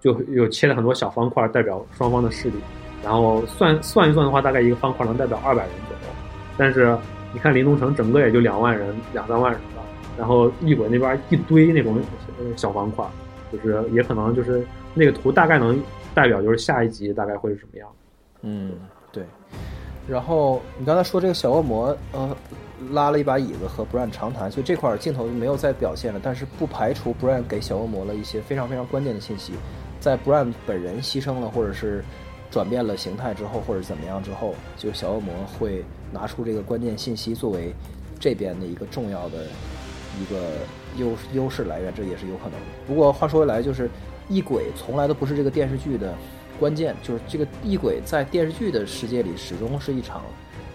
[0.00, 2.56] 就有切了很多小方块，代表双方的势力，
[3.02, 6.14] 然后算算一算的话，大概一个方块能代表二百人左右。
[6.56, 6.96] 但是
[7.32, 9.60] 你看林东城整个也就两万人，两三万人，
[10.16, 12.00] 然后异鬼那边一堆那种。
[12.56, 13.06] 小方块，
[13.52, 15.80] 就是也可能就是那个图大概能
[16.14, 17.88] 代表就是下一集大概会是什么样。
[18.42, 18.72] 嗯，
[19.12, 19.24] 对。
[20.08, 22.36] 然后你刚才说这个小恶魔，呃，
[22.90, 26.20] 拉了一把椅子和 Brian 长谈，所以这块镜头就没有再表现了。
[26.22, 29.52] 但是不排除 Brian 给小恶魔了一些非常非常关键的信息。
[30.00, 32.04] 在 Brian 本人牺牲了或者是
[32.50, 37.72] 转变了形态之后，或者怎么样之后，就小恶魔会拿出这个关键信息作为
[38.18, 39.46] 这边的一个重要的
[40.20, 40.38] 一个。
[40.96, 42.66] 优优势来源，这也是有可能的。
[42.86, 43.90] 不过话说回来，就是
[44.28, 46.14] 异鬼从来都不是这个电视剧的
[46.56, 50.22] 关键，就是这个异鬼在电视剧的世界里始终是一场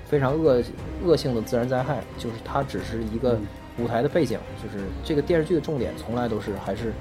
[0.06, 0.62] 非常恶
[1.06, 3.40] 恶性的自然灾害，就是它只是一个
[3.78, 6.92] 舞台的背景，就是这个电视剧的重点从来都是还是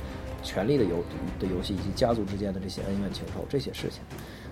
[0.45, 1.03] 权力的游
[1.41, 4.01] 的游戏以及家族之间的这些恩怨情仇这些事情。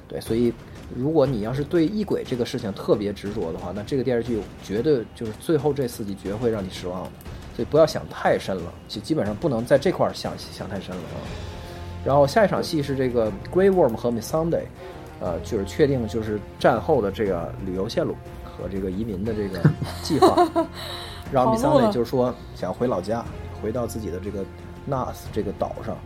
[0.08, 0.52] 对，所以
[0.96, 7.10] 如果你要是对异鬼这个事情特别执着的话，那这个电视剧绝对就是最后这四集绝会让你失望的。
[7.56, 11.24] 所以不要想太深了，就基本上不能在这块儿想想太深了啊。
[12.04, 14.64] 然后下一场戏是这个 Grey Worm 和 Miss Sunday，
[15.20, 19.58] 呃，就是确定就是战后的这个旅游线路和这个移民的这个
[20.02, 20.46] 计划。
[21.32, 23.24] 然后 Miss Sunday 就是说想回老家，
[23.62, 24.44] 回到自己的这个
[24.86, 25.96] Nas 这个岛上。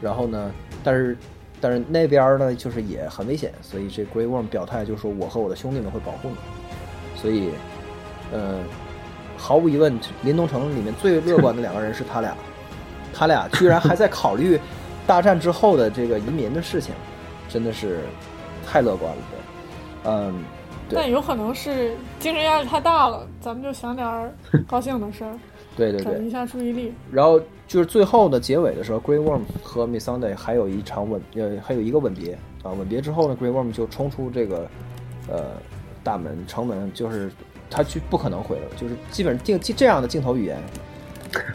[0.00, 0.52] 然后呢，
[0.84, 1.16] 但是
[1.60, 6.36] 但是那边呢就是也很危险，所以这 Grey Worm 表态就是说我和我的兄弟们会保护你。
[7.14, 7.50] 所以，
[8.32, 8.58] 呃，
[9.42, 12.32] 毫无疑问，林东城里面最乐观的两个人是他俩，
[13.12, 14.58] 他俩居然还在考虑
[15.04, 16.94] 大战之后的这个移民的事情，
[17.48, 18.02] 真的是
[18.64, 19.18] 太乐观了。
[19.32, 20.44] 对，嗯，
[20.88, 24.32] 对但有可能是精神压力太大了，咱们就想点儿
[24.68, 25.34] 高兴的事儿，
[25.76, 26.30] 对对对转移一。
[26.30, 26.94] 下注意力。
[27.10, 32.70] 然后就是最后的结尾的时候，Grey Worm 和 Miss Sunday 还有一场吻，呃，还有一个吻别啊。
[32.70, 34.68] 吻别之后呢，Grey Worm 就冲出这个
[35.28, 35.46] 呃
[36.04, 37.28] 大门城门，就是
[37.72, 40.62] 他去不可能回了，就是基本上定这样的镜头语言，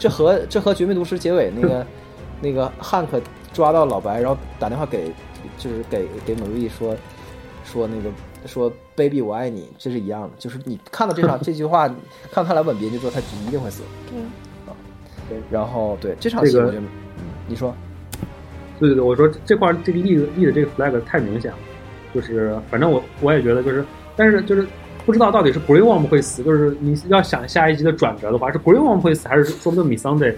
[0.00, 1.86] 这和这和《绝命毒师》结尾那个
[2.42, 3.20] 那个汉克
[3.52, 5.12] 抓到老白，然后打电话给
[5.56, 6.96] 就是给给 Marie 说
[7.64, 8.10] 说那个
[8.46, 11.88] 说 Baby 我爱你，这是一样的，就是你看到这场 这句话，
[12.30, 13.82] 看到他来吻别，你就知道他一定会死。
[15.28, 17.74] 对，然后对这场戏，这个我觉得，嗯，你说，
[18.80, 21.58] 对对对，我说这块儿这个立的立的这个 flag 太明显了，
[22.14, 23.84] 就是反正我我也觉得就是，
[24.16, 24.66] 但是就是
[25.08, 30.34] 不知道到底是 Grey Worm 会死，就是你要想下一集的转折的话，是 Grey Worm 会死，还是说不定 Miss Sunday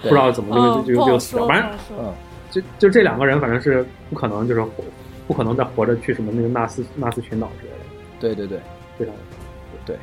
[0.00, 1.70] 不知道怎么嗯，就就就就死了，反正。
[1.98, 2.14] 嗯，
[2.48, 4.84] 就就这两个人反正是不可能就是活
[5.26, 7.78] 不可能再活着去什么那个纳斯纳斯群岛之类的，
[8.20, 8.60] 对对对
[8.96, 9.12] 非常
[9.84, 9.96] 对。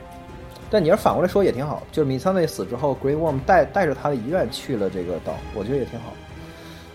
[0.69, 6.13] 但你要反过来说也挺好，就是米桑内死之后，Grey Worm 带带着他的遗愿去了这个岛，我觉得也挺好。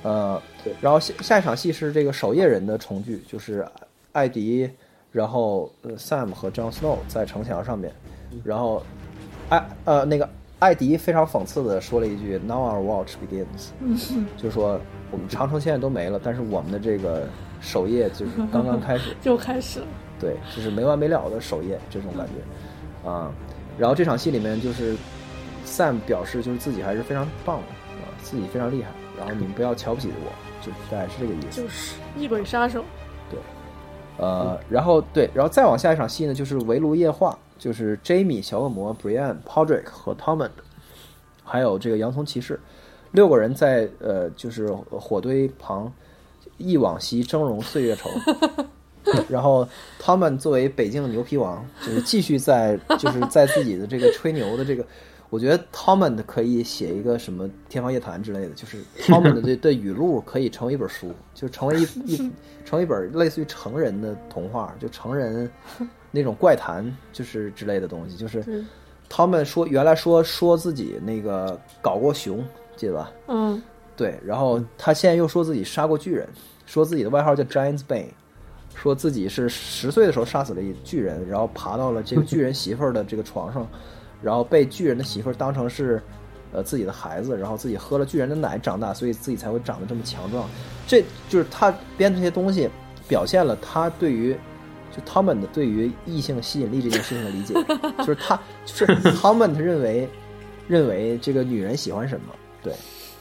[0.03, 3.67] 呃，对然后下下一场戏是这个守夜人的重聚，就是
[4.13, 4.69] 艾迪，
[5.15, 7.93] 然后呃 Sam 和 Jon Snow 在城墙上面，
[8.43, 8.83] 然后
[9.49, 13.69] 艾呃那个艾迪非常讽刺的说了一句 “Now our watch begins”，
[14.37, 14.81] 就是说
[15.13, 17.29] 我们长城现在都没了，但是我们的这个
[17.61, 19.15] 守夜就是刚刚开始。
[19.23, 19.87] 就开始了，
[20.19, 23.31] 对，就是没完没了的守夜这种感觉，啊、
[23.79, 24.97] 然后这场戏里面就是
[25.65, 27.69] Sam 表示就是自己还是非常棒的
[28.03, 31.63] 啊、自己非常厉害，然后你们不要瞧不起我，就大概是这个意思。
[31.63, 32.85] 就是异鬼杀手。
[34.17, 40.51] 呃，然后对，然后再往下一场戏呢，就是围炉夜话，就是 Jamie、小恶魔、Brian、Podrick 和 Tommen，
[41.43, 42.59] 还有这个洋葱骑士，
[43.13, 45.93] 六个人在呃就是火堆旁
[46.59, 48.09] 忆往昔峥嵘岁月稠。
[49.29, 54.85] 然后他们作为北京的牛皮王，就是继续在就是在自己的这个吹牛的这个，
[55.35, 58.79] 我觉得他们可以写一个什么《天方夜谭》之类的，就是
[59.09, 62.17] 他们的语录可以成为一本书，就成为一一
[62.65, 65.51] 成为一本类似于成人的童话，就成人
[66.13, 68.17] 那种怪谈，就是之类的东西。
[68.17, 68.63] 就是对，
[69.09, 72.45] 他们说原来说说自己那个搞过熊，
[72.77, 73.11] 记得吧？
[73.27, 73.61] 嗯，
[73.97, 76.29] 对，然后他现在又说自己杀过巨人，
[76.65, 78.13] 说自己的外号叫 Giant's Bane，
[78.73, 83.69] 说自己是十岁的时候杀死了一巨人，然后爬到了这个巨人媳妇儿的这个床上，
[84.25, 86.03] 然后被巨人的媳妇儿当成是
[86.53, 90.49] 呃自己的孩子，然后自己喝了巨人的奶长大，所以自己才会长得这么强壮。
[90.87, 92.71] 这就是他编的这些东西，
[93.07, 94.33] 表现了他对于
[94.91, 97.55] 就他们的对于异性吸引力这件事情的理解，
[97.99, 98.87] 就是他就是
[99.21, 100.09] 他们认为
[100.67, 102.73] 认为这个女人喜欢什么，对。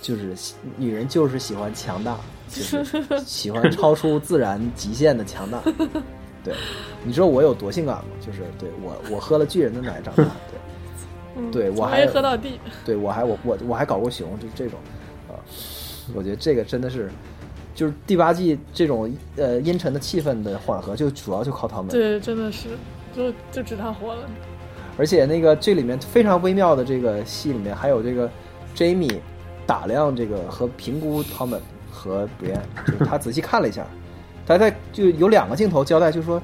[0.02, 2.18] 就是喜女人就是喜欢强大，
[2.50, 5.62] 就是喜欢超出自然极限的强大。
[6.44, 6.54] 对，
[7.06, 8.04] 你知道我有多性感吗？
[8.20, 10.60] 就是对我我喝了巨人的奶长大，对
[11.36, 14.80] 嗯对我还喝到地 对，我还我我我还搞过熊，就是这种
[15.28, 15.34] 啊，
[16.14, 17.10] 我觉得这个真的是。
[17.76, 21.88] 就是第八季这种呃阴沉的气氛的缓和，就主要就靠他们。
[21.88, 22.68] 对，真的是，
[23.16, 24.30] 就就指他活了。
[24.96, 28.30] 而且那个这里面非常微妙的这个戏里面，还有这个
[28.76, 29.18] Jamie
[29.66, 31.60] 打量这个和评估他们
[31.92, 33.84] 和 Brian，就是他仔细看了一下，
[34.46, 36.40] 他在就有两个镜头交代，就是说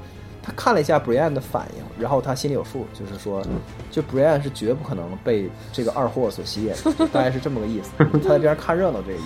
[0.50, 3.46] 他看了一下 Brian 的反应，然后他心里有数，就是说，
[3.92, 6.74] 就 Brian 是绝不可能被这个二货所吸引，
[7.14, 7.92] 大概是这么个意思。
[8.24, 9.26] 他在边上看热闹这个意思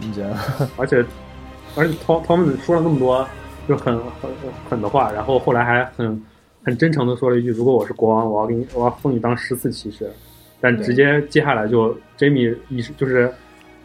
[0.00, 0.36] 你觉得？
[0.76, 1.04] 而且
[1.74, 3.26] 而且汤汤姆说了那么多
[3.68, 4.30] 就很很
[4.70, 6.22] 狠的话，然后后来还很
[6.64, 10.10] 很真诚的说了一句：“如果我是国王，我要给你，我要封你当十次骑士。”
[10.60, 13.30] 但直接接下来就 Jamie 一就是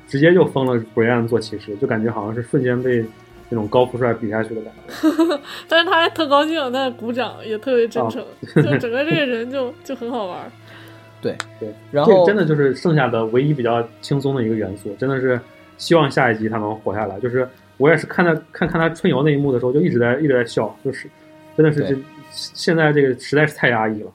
[0.07, 3.05] 直接就封了 Brian 做骑士，就感觉好像是瞬间被
[3.51, 5.39] 那种高富帅比下去的感觉。
[5.69, 8.25] 但是他还特高兴，在鼓掌，也特别真诚，
[8.55, 10.51] 就整个这个人就就很好玩。
[11.21, 15.39] 对对，然后真的就是剩下的唯一比较轻松的一个元素，真的是
[15.77, 17.19] 希望下一集他能活下来。
[17.19, 17.47] 就是
[17.77, 21.07] 我也是看他看看他春游那一幕的时候，就一直在一直在笑，就是
[21.55, 21.95] 真的是这
[22.31, 24.11] 现在这个实在是太压抑了，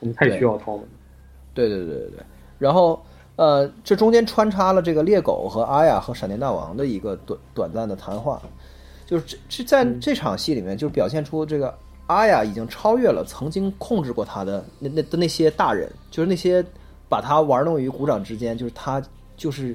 [0.00, 0.82] 我们太需要他们。
[1.54, 2.18] 对对对对对，
[2.58, 3.02] 然后
[3.36, 8.42] 呃，这中间穿插了这个猎狗和阿雅和闪电大王的一个短短暂的谈话，
[9.12, 11.78] 就是这这在这场戏里面就表现出这个。
[12.08, 16.62] 阿雅已经超越了曾经控制过他的那那的那些大人，就是那些
[17.08, 19.02] 把他玩弄于股掌之间，就是他
[19.36, 19.74] 就是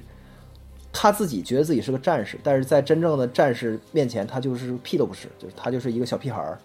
[0.92, 6.60] 他自己觉得自己是个战士，但是在真正的战士面前，他就是屁都不是，就是他就是一个小屁孩儿。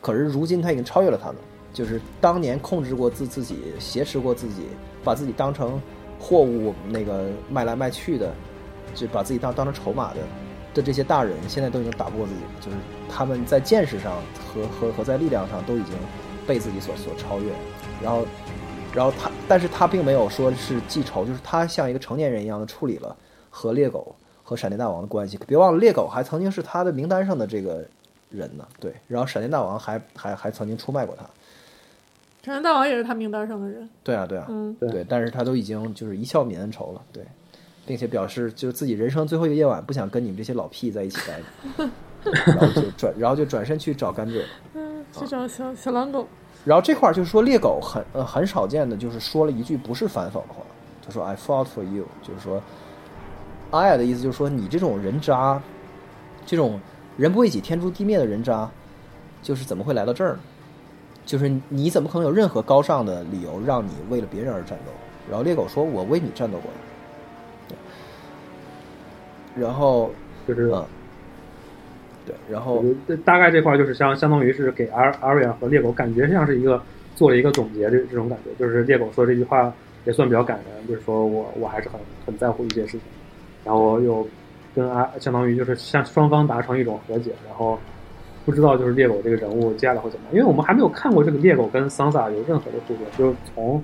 [0.00, 1.36] 可是如今他已经超越了他们，
[1.72, 4.66] 就是当年控制过自自己、挟持过自己、
[5.02, 5.80] 把自己当成
[6.20, 8.32] 货物那个卖来卖去的，
[8.94, 10.20] 就把自己当当成筹码的。
[10.74, 12.76] 的这些大人现在都已经打不过自己，就是
[13.08, 14.14] 他们在见识上
[14.52, 15.94] 和和和在力量上都已经
[16.46, 17.52] 被自己所所超越。
[18.02, 18.24] 然后，
[18.94, 23.16] 然后他，但是他并没有说是记仇，就是他像一个成年人一样的处理了
[23.50, 24.14] 和猎狗
[24.44, 25.38] 和闪电大王的关系。
[25.46, 27.84] 别忘了，猎狗还曾经是他的名单上的这个
[28.30, 28.66] 人呢。
[28.78, 31.24] 对，然后闪电大王还还还曾经出卖过他。
[32.44, 33.88] 闪电大王也是他名单上的人。
[34.02, 37.02] 对啊，对啊，嗯，对，但是他都已经就是一笑泯恩仇了。
[37.12, 37.24] 对。
[37.88, 41.90] 并且表示，就是自己人生最后一个夜晚，不想跟你们这些老屁在一起待着，
[42.44, 46.28] 然后就转，然后就转身去找甘蔗，嗯，去找小小狼狗。
[46.66, 50.56] 然后这块儿就是说，猎狗很呃很少见的，就是说了一句不是反讽的话，
[51.02, 52.62] 他说 “I fought for you”，就是说，
[53.70, 55.58] 阿雅的意思就是说，你这种人渣，
[56.44, 56.78] 这种
[57.16, 58.70] 人不为己天诛地灭的人渣，
[59.42, 60.38] 就是怎么会来到这儿？
[61.24, 64.92] 就是你怎么可能有任何高尚的理由让你为了别人而战斗？
[65.30, 66.70] 然后猎狗说：“我为你战斗过。”
[69.60, 70.10] 然后
[70.46, 70.84] 就是嗯，
[72.26, 72.84] 对，然后
[73.24, 76.82] 大概这块就是相相当于是给阿阿瑞亚和猎狗感觉像是一个
[77.14, 79.72] 做了一个总结这这种感觉，就是猎狗说这句话
[80.04, 83.00] 也算比较感人，就是说我我还是很很在乎一些事情，
[83.64, 84.26] 然后又
[84.74, 87.78] 跟阿相当于就是向双方达成一种和解，然后
[88.44, 93.82] 不知道就是猎狗这个人物接下来会怎么样，因为我们还没有看过这个猎狗跟桑萨有任何的互动，就是从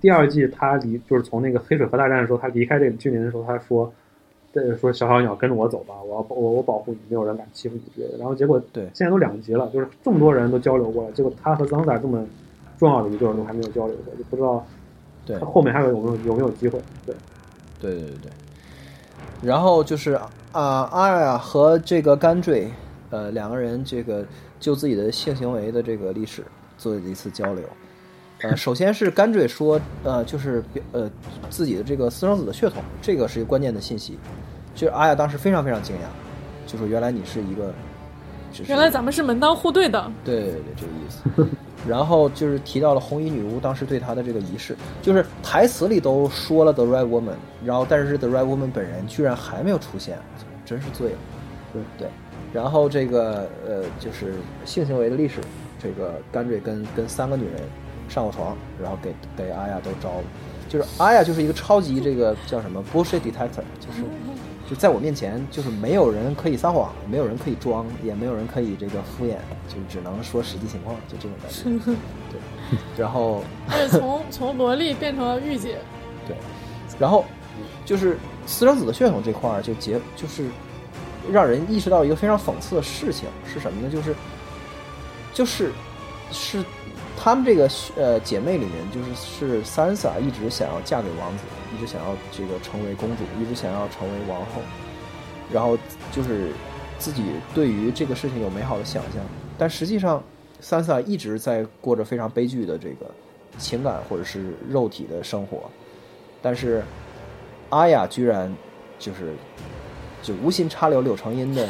[0.00, 3.92] 第二季他离就是从那个黑水河大战的时候他离开这个居民的时候他说。
[4.52, 8.18] 对，说小小鸟跟着我走吧，我要我我保护你，没有人敢欺负你之类的。
[8.18, 12.22] 然后结果对，现在都两集了，就是这么多人都交流过了，结果他和桑萨这么
[12.78, 14.64] 重要的一对都还没有交流过，就不知道
[15.24, 16.78] 对后面还有有没有有没有机会。
[17.06, 17.14] 对，
[17.80, 18.30] 对对对对。
[19.42, 20.12] 然后就是
[20.52, 22.70] 啊，阿雅和这个甘坠，
[23.10, 24.24] 呃，两个人这个
[24.60, 26.44] 就自己的性行为的这个历史
[26.76, 27.64] 做了一次交流。
[28.42, 30.62] 呃，首先是甘坠说，呃，就是
[30.92, 31.10] 呃
[31.48, 34.18] 自己的这个私生子的血统，这个是一个关键的信息。
[34.74, 37.72] 就是阿雅当时非常非常惊讶，就说原来你是一个，
[38.66, 40.10] 原来咱们是门当户对的。
[40.24, 41.56] 对对对，这个意思。
[41.86, 47.34] 然后就是提到了红衣女巫当时对他的这个仪式，就是台词里都说了 the right woman，
[47.64, 50.18] 然后但是 the right woman 本人居然还没有出现，
[50.64, 51.18] 真是醉了。
[51.72, 52.08] 对对。
[52.52, 54.34] 然后这个呃，就是
[54.64, 55.40] 性行为的历史，
[55.82, 57.54] 这个甘瑞跟跟三个女人。
[58.08, 60.24] 上过床，然后给给阿雅都招了，
[60.68, 64.04] 就是阿雅就是一个超级这个叫什么 bullshit detector，就是
[64.68, 69.36] 就在我面前就是没有人可以撒谎，没有人可以装，也没有人可以这个敷衍，
[69.68, 71.96] 就只能说实际情况，就这种感觉。
[72.30, 72.40] 对，
[72.96, 73.42] 然后
[73.90, 75.78] 从从萝莉变成了御姐。
[76.26, 76.36] 对，
[76.98, 77.24] 然后
[77.84, 80.46] 就是私生子的血统这块儿就结就是
[81.30, 83.90] 让人意识到一个非常讽刺的事情是什么呢？
[83.90, 84.14] 就是
[85.34, 85.72] 就是
[86.30, 86.64] 是。
[87.24, 94.60] 她们这个呃姐妹里面，就是是 Sansa 一直想要嫁给王子，一直想要这个成为公主，一直想要成为王后，
[95.52, 95.78] 然后
[96.10, 96.50] 就是
[96.98, 97.22] 自己
[97.54, 99.22] 对于这个事情有美好的想象，
[99.56, 100.20] 但实际上
[100.60, 103.08] Sansa 一直在过着非常悲剧的这个
[103.56, 105.70] 情感或者是肉体的生活，
[106.42, 106.82] 但是
[107.70, 108.52] 阿雅居然
[108.98, 109.32] 就是
[110.24, 111.68] 就无心插柳柳成荫的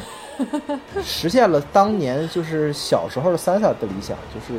[1.02, 4.58] 实现了当年就是小时候的 Sansa 的理想，就是。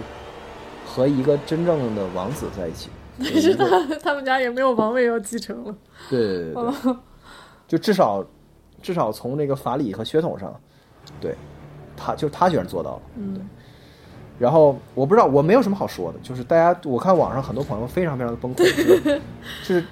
[0.94, 3.66] 和一个真正的王子在一起， 但是他
[4.02, 5.76] 他们家也没有王位要继承了。
[6.08, 6.96] 对对对对，
[7.68, 8.24] 就至少
[8.80, 10.54] 至少从那个法理和血统上，
[11.20, 11.36] 对，
[11.98, 13.02] 他就他居然做到了。
[13.16, 13.50] 嗯。
[14.38, 18.64] 然后我不知道，我没有什么好说的，就是大家我看网上很多朋友非常非常的崩溃，
[19.66, 19.84] 就是。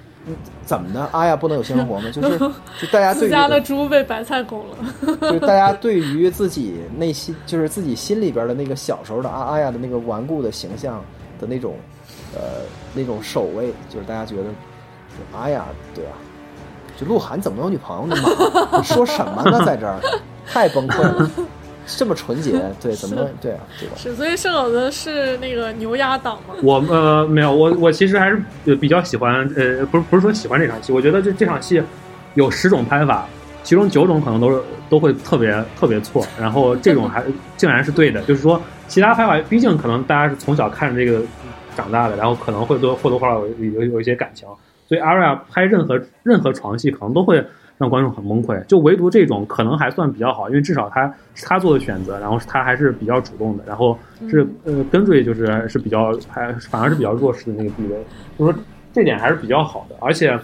[0.64, 1.08] 怎么的？
[1.12, 2.08] 阿雅不能有性生活吗？
[2.14, 4.76] 就是就大家自家的猪被白菜拱了。
[5.20, 11.02] 就是大家对于自己内心，就是自己心里边的那个小时候的阿阿雅的那个顽固的形象
[11.40, 11.74] 的那种
[12.34, 12.62] 呃
[12.94, 14.44] 那种守卫，就是大家觉得，
[15.36, 16.12] 哎呀，对啊，
[16.96, 18.28] 就鹿晗怎么有女朋友呢嘛？
[18.78, 19.62] 你说什么呢？
[19.66, 19.98] 在这儿
[20.46, 21.30] 太崩溃了，
[21.86, 23.60] 这么纯洁， 对，怎么对啊？
[23.78, 26.54] 对吧是，所以盛老子是那个牛鸭党吗？
[26.62, 31.82] 我呃没有，我我其实还是比较喜欢，呃，不是不是说喜欢这场戏，我觉得这这场戏
[32.34, 33.26] 有十种拍法，
[33.62, 37.22] 其中九种可能都是都会特别特别错，然后这种还
[37.56, 41.22] 竟然是对的，就是说其他拍法，毕竟可能大家是从小看着这个
[41.76, 44.46] 长大的，然后可能会多或多或少有有有一些感情，
[44.86, 47.44] 所以阿瑞亚拍任何任何床戏可能都会
[47.82, 53.98] 让观众很崩溃，就唯独这种可能还算比较好，因为至少他是他做的选择，然后他还是比较主动的，然后
[54.30, 57.96] 是呃跟追就是是比较还反而是比较弱势的那个地位，
[58.38, 58.62] 就是说
[58.92, 60.38] 这点还是比较好的，而且。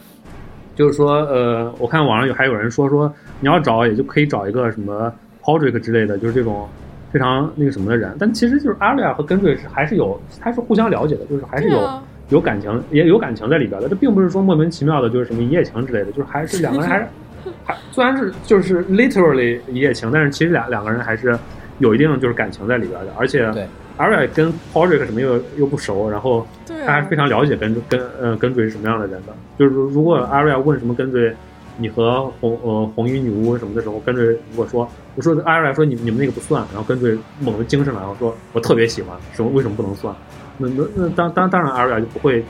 [0.74, 5.12] 就是说，呃，我看网上有还有人说说，你要找也就可以找一个什么
[5.42, 6.68] Podrick 之类的，就是这种
[7.10, 8.14] 非常那个什么的人。
[8.16, 13.88] 但其实就是阿丽亚和根瑞是还是有，还是互相了解的，就是还是有、啊有感情，也有感情在里边的。
[13.88, 17.06] 这并不是说莫名其妙的，就是什么一夜情之类的，就是还是两个人还是
[17.64, 21.38] 还 虽然是就是 literally 一夜情，但是其实两两个人还是
[21.78, 23.12] 有一定就是感情在里边的。
[23.18, 23.66] 而且对
[23.96, 29.34] 阿瑞亚跟 Podrick 什么又又不熟，然后他还是非，常了解跟跟呃跟追是什么样的人的。
[29.58, 31.34] 就是如如果阿瑞亚问什么跟追，
[31.76, 40.14] 你和红呃红衣女巫什么的时候，跟追如果说我说阿瑞亚说你你们那个不算，然后跟追猛地精神了，然后说我特别喜欢，什么为什么不能算？
[40.58, 42.44] 那那那当当当然阿瑞亚就不会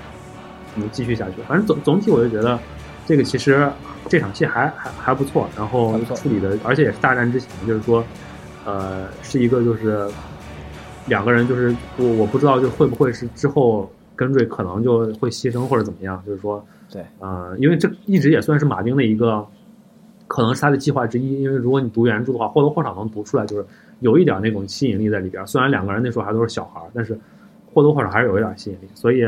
[0.76, 1.42] 嗯继续下去。
[1.46, 2.58] 反正总总体我就觉得
[3.06, 3.66] 这个其实
[4.08, 8.04] 这场戏还还还不错，然后处理的而且也是大战之前，就是说
[8.64, 10.08] 呃是一个就是。
[11.06, 19.42] 两个人就是我我不知道就会不会是之后跟瑞可能就会牺牲或者怎么样，就是说，对，呃，因为这一直也算是马丁的一个，
[20.26, 21.42] 可能是他的计划之一。
[21.42, 23.64] 因为如果你读原著的话，或多或少能读出来，就是
[24.00, 25.46] 有一点那种吸引力在里边。
[25.46, 27.18] 虽然两个人那时候还都是小孩儿，但是
[27.72, 28.88] 或多或少还是有一点吸引力。
[28.94, 29.24] 所以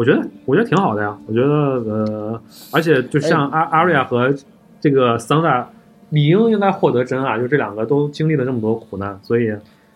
[0.00, 1.18] 我觉得我觉得挺好的呀。
[1.26, 2.42] 我觉得呃，
[2.72, 4.34] 而且就像阿阿瑞亚和
[4.80, 5.70] 这个桑达
[6.08, 9.54] 理应应该获得真爱，就这两个都经历了这么多苦难，所以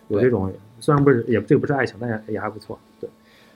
[0.09, 0.53] 有这种。
[0.79, 2.77] 虽然不是也这个不是爱情，但也也还不错。
[2.99, 3.09] 对，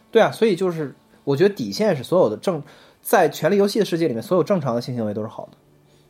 [0.09, 0.91] 对啊，所以就是
[1.23, 2.63] 我觉得底线是所有的正
[3.03, 5.57] 在《权力游戏》的世界里面，所有正常的性行为都是好的，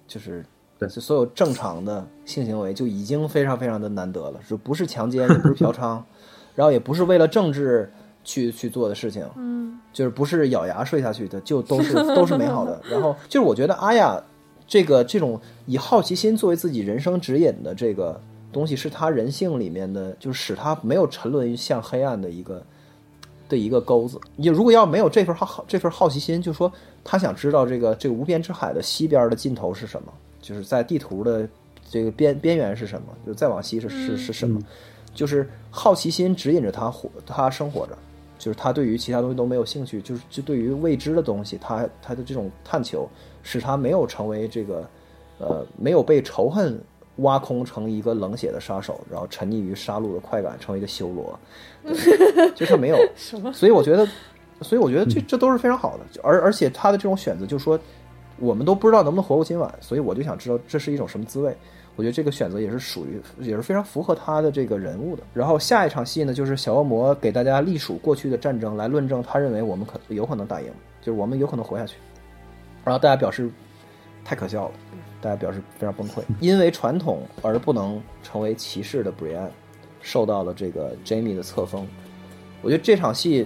[0.08, 0.46] 就是
[0.78, 6.00] 对就所有正常的性行为就已经非常非常的难得了，就不是强奸，也不是嫖娼，
[6.56, 7.92] 然后也不是为了政治
[8.30, 12.80] 去去做的事情，嗯，就是不是咬牙睡下去的，就都是都是美好的。
[12.89, 14.21] 然后就是我觉得阿雅
[14.67, 18.19] 这个这种以好奇心作为自己人生指引的这个。
[18.51, 22.63] 东西是他人性里面的，就是使他没有沉沦于向黑暗的一个
[23.47, 24.19] 的一个钩子。
[24.36, 26.71] 你如果要没有这份好这份好奇心，就说
[27.03, 30.11] 他想知道这个这个无边之海的西边的尽头是什么，
[30.41, 31.47] 就是在地图的
[31.88, 34.59] 这个边边缘是什么，就再往西是是是什么，
[35.13, 37.95] 就是好奇心指引着他活他生活着，
[38.40, 43.08] 就是他对于其他东西都没有兴趣，就是就对于未知的东西，他他的这种探求
[43.44, 44.90] 使他没有成为这个
[45.38, 46.82] 呃没有被仇恨。
[47.22, 51.38] 挖空成一个冷血的杀手，然后沉溺于杀戮的快感，成为一个修罗，
[52.56, 52.98] 就他没有，
[53.52, 54.08] 所以我觉得，
[54.62, 57.78] 所以我觉得这这都是非常好的，而而且他的这种选择，就是说
[58.38, 61.54] 我们都不知道能不能活过今晚，所以我就想知道这是一种什么滋味。
[62.00, 65.24] 我觉得这个选择也是属于，也是非常符合他的这个人物的。
[65.34, 70.68] 然后下一场戏呢，就是小恶魔给大家隶属过去的战争，来论证他认为我们可有可能打赢，
[71.02, 71.97] 就是我们有可能活下去。
[72.86, 73.52] 然后大家表示
[74.24, 74.72] 太可笑了。
[75.22, 79.50] 大家表示非常崩溃， 因为传统而不能成为骑士的 Brian
[80.00, 81.86] 受到了这个 Jamie 的册封。
[82.62, 83.45] 我觉得这场戏，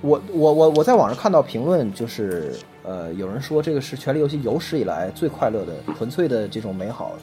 [0.00, 7.18] 我我我我在网上看到评论，就是呃，有人说这个是《权力游戏》有史以来最快乐的、纯粹的这种美好，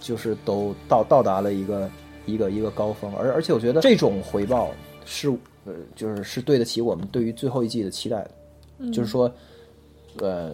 [0.00, 1.90] 就是都到到达了一个
[2.24, 3.14] 一个一个高峰。
[3.14, 4.70] 而而且我觉得这种回报
[5.04, 5.28] 是
[5.66, 8.30] 呃，就是是对得起我们对于最后一季的期待的，
[8.78, 9.30] 嗯就是说，
[10.20, 10.52] 呃。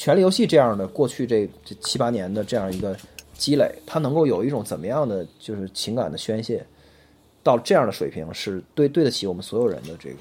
[0.00, 2.96] 权力游戏这样的过去这这七八年的这样一个
[3.34, 6.64] 积累，它能够有一种怎么样的就是情感的宣泄，
[7.42, 10.18] 到这样的水平是对对得起我们所有人的这个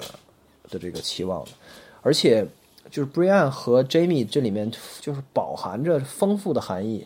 [0.72, 1.52] 的这个期望的。
[2.02, 2.44] 而且
[2.90, 7.06] 就是 Brian 和 Jamie 这里面就是饱含着丰富的含义。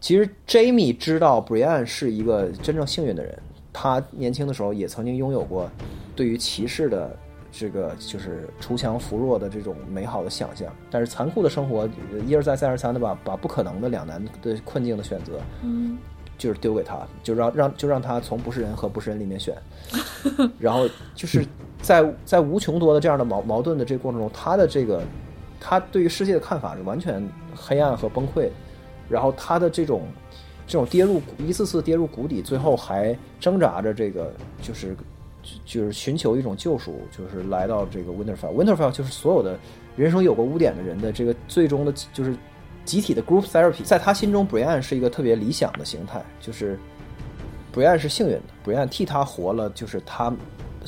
[0.00, 3.38] 其实 Jamie 知道 Brian 是一个真正幸运的人，
[3.72, 5.70] 他年轻的时候也曾经拥有过
[6.14, 7.16] 对于骑士的。
[7.50, 11.88] 这个就是锄强扶弱的这种美好的想象，但是残酷的生活
[12.26, 15.96] 一而再再而三的把把不可能的两难的困境的选择，嗯，
[16.36, 19.56] 就是丢给他，就让让就让他从不是人和不是人里面选，
[20.60, 21.44] 然后就是
[21.80, 25.02] 在在无穷多的这样的矛矛盾的这个过程中，他的这个
[25.60, 28.48] 他对于世界的看法是完全黑暗和崩溃，
[29.08, 30.02] 然后他的这种
[30.66, 34.96] 这种跌入一次次跌入谷底，最后还挣扎着这个就是。
[35.64, 38.52] 就是寻求一种救赎，就是来到这个 Winterfell。
[38.52, 39.58] Winterfell 就是所有的
[39.96, 42.36] 人生有过污点的人的这个最终的，就是
[42.84, 43.82] 集体的 group therapy。
[43.82, 46.78] 在他心中，Brian 是一个特别理想的形态，就是
[47.72, 50.30] Brian 是幸运的，Brian 替他活了，就是他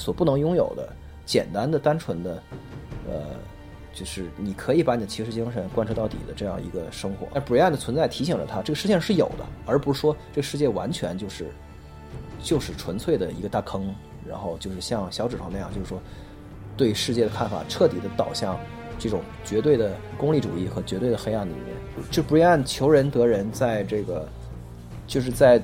[0.00, 0.88] 所不能拥有的
[1.24, 2.42] 简单的、单纯的，
[3.06, 3.20] 呃。
[3.92, 7.26] 就是你可以把你的骑士精神贯彻到底的这样一个生活。
[7.34, 11.48] 而 Brian 的存在提醒着他，这个世界上是有的，而不是说这个世界完全就是
[12.40, 13.92] 就是纯粹的一个大坑。
[14.24, 16.00] 然后就是像小指头那样，就是说
[16.76, 18.56] 对世界的看法彻底的导向
[18.96, 21.74] 这种绝对的功利主义和绝对的黑暗的一面。
[22.12, 24.26] 就 Brian 求人得人，在这个
[25.04, 25.60] 就是在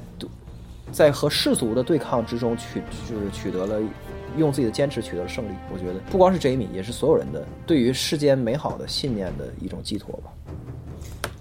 [0.90, 3.80] 在和世俗的对抗之中取就是取得了。
[4.36, 10.30] 用自己的坚持取得了胜利，我觉得不光是 Jamie，也是所有人的对于世间美好的信念的一种寄托吧。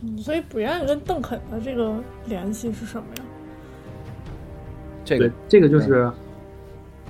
[0.01, 3.23] 嗯，所以 Brian 跟邓肯的这个联系是什么呀？
[5.03, 6.11] 这个这个就是，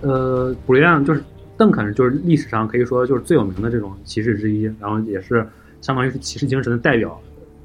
[0.02, 1.24] 呃，Brian 就是
[1.58, 5.48] 邓肯，就是历史上可以说就是最有名的这种骑士之一，然后也是
[5.82, 7.20] 相当于是骑士精神的代表，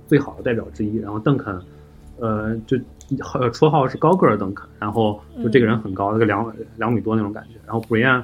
[0.06, 0.96] 最好的代表之一。
[0.98, 1.60] 然后邓肯，
[2.18, 2.78] 呃，就。
[3.18, 7.58] 呃，绰号是高个儿邓肯，然后就这个人很高，那个两两米多那种感觉。
[7.66, 8.22] 然后 Brian，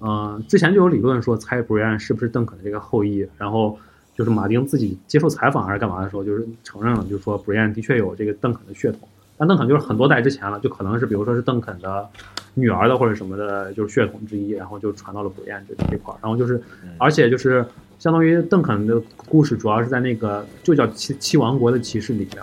[0.00, 3.26] 嗯，之前就有理论说猜 Brian 是不是邓肯的这个后裔。
[3.38, 3.78] 然后
[4.16, 9.08] 就是马丁自己接受采访还是干嘛的时候，就是承认了，就是说 Brian 的确有这个邓肯的血统。
[9.36, 12.08] 但邓肯就是很多代之前了，就可能是比如说是邓肯的
[12.54, 16.18] 女儿的或者什么的，就是血统之一，然后就传到了 Brian 这这块儿。
[16.22, 16.62] 然后就是，
[16.98, 17.66] 而且就是
[17.98, 22.42] 相当于邓肯的故事主要是在那个就叫七七王国的骑士里面。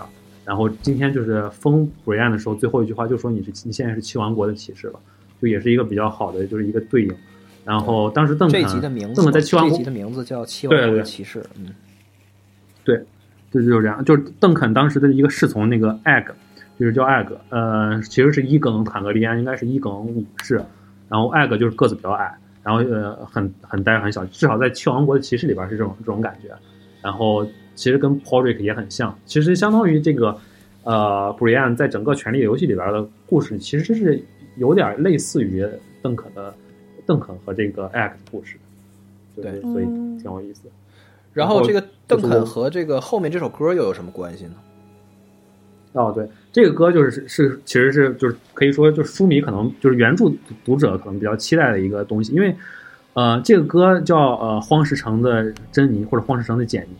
[0.52, 5.00] 然后今天就是封 Brian 的时候，最后一句话就说你是你现在是七王国的骑士了，
[5.40, 7.14] 就也是一个比较好的就是一个对应。
[7.64, 8.62] 然后当时邓肯，
[9.14, 11.68] 邓肯在七王国的名字叫七王国的骑士，嗯，
[12.84, 12.98] 对，
[13.50, 16.26] 就就是这样，就是邓肯当时的一个侍从那个 Egg，
[16.78, 20.56] 就是叫 Egg，呃，其实是伊耿坦格利安，应该是伊耿武士，
[21.08, 22.30] 然后 Egg 就是个子比较矮，
[22.62, 26.54] 然后呃很很呆很小，至少在七王国的骑士里边是这种这种感觉，
[27.00, 27.46] 然后。
[27.74, 30.36] 其实跟 Porrick 也很像，其实相当于这个，
[30.84, 34.22] 呃，Brian 在整个《权力游戏》里边的故事，其实是
[34.56, 35.66] 有点类似于
[36.02, 36.54] 邓肯的
[37.06, 38.56] 邓肯和这个 Egg 的故事，
[39.36, 40.68] 对，所以挺有意思。
[41.32, 44.54] 然后这个邓肯和这个后面这首歌又有什么关系呢？
[45.94, 50.30] 哦，对，这个歌就是是其实是就是可以说就是书迷可能就是原著
[50.64, 52.54] 读者可能比较期待的一个东西，因为
[53.14, 56.96] 呃，这个歌叫呃荒石城的珍妮或者荒石城的简妮。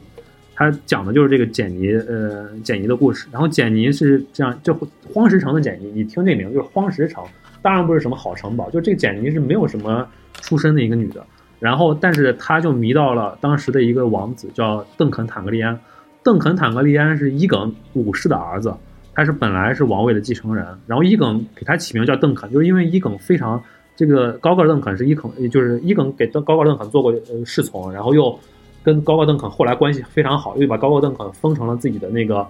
[0.55, 3.27] 他讲的就是这个简妮，呃，简妮的故事。
[3.33, 4.73] 然后简妮是这样，就
[5.13, 7.25] 荒石城的简妮，你听这名字就是荒石城，
[7.63, 8.69] 当然不是什么好城堡。
[8.71, 11.25] 就这个简妮是没有什么出身的一个女的。
[11.59, 15.79] 然后，但是她就迷到了当时的一个王子，叫邓肯坦格利安。
[16.23, 18.75] 邓肯坦格利安是伊耿武士的儿子，
[19.15, 20.67] 他是本来是王位的继承人。
[20.87, 23.63] 然后伊耿给他起名叫邓肯，就是因为伊耿非常
[23.97, 28.39] 这个高个邓肯是伊耿，就是伊耿给高个邓肯做过呃侍从，然后又。
[28.83, 32.45] 跟高高邓肯后来关系非常好，又把高高邓肯封成了自己的那个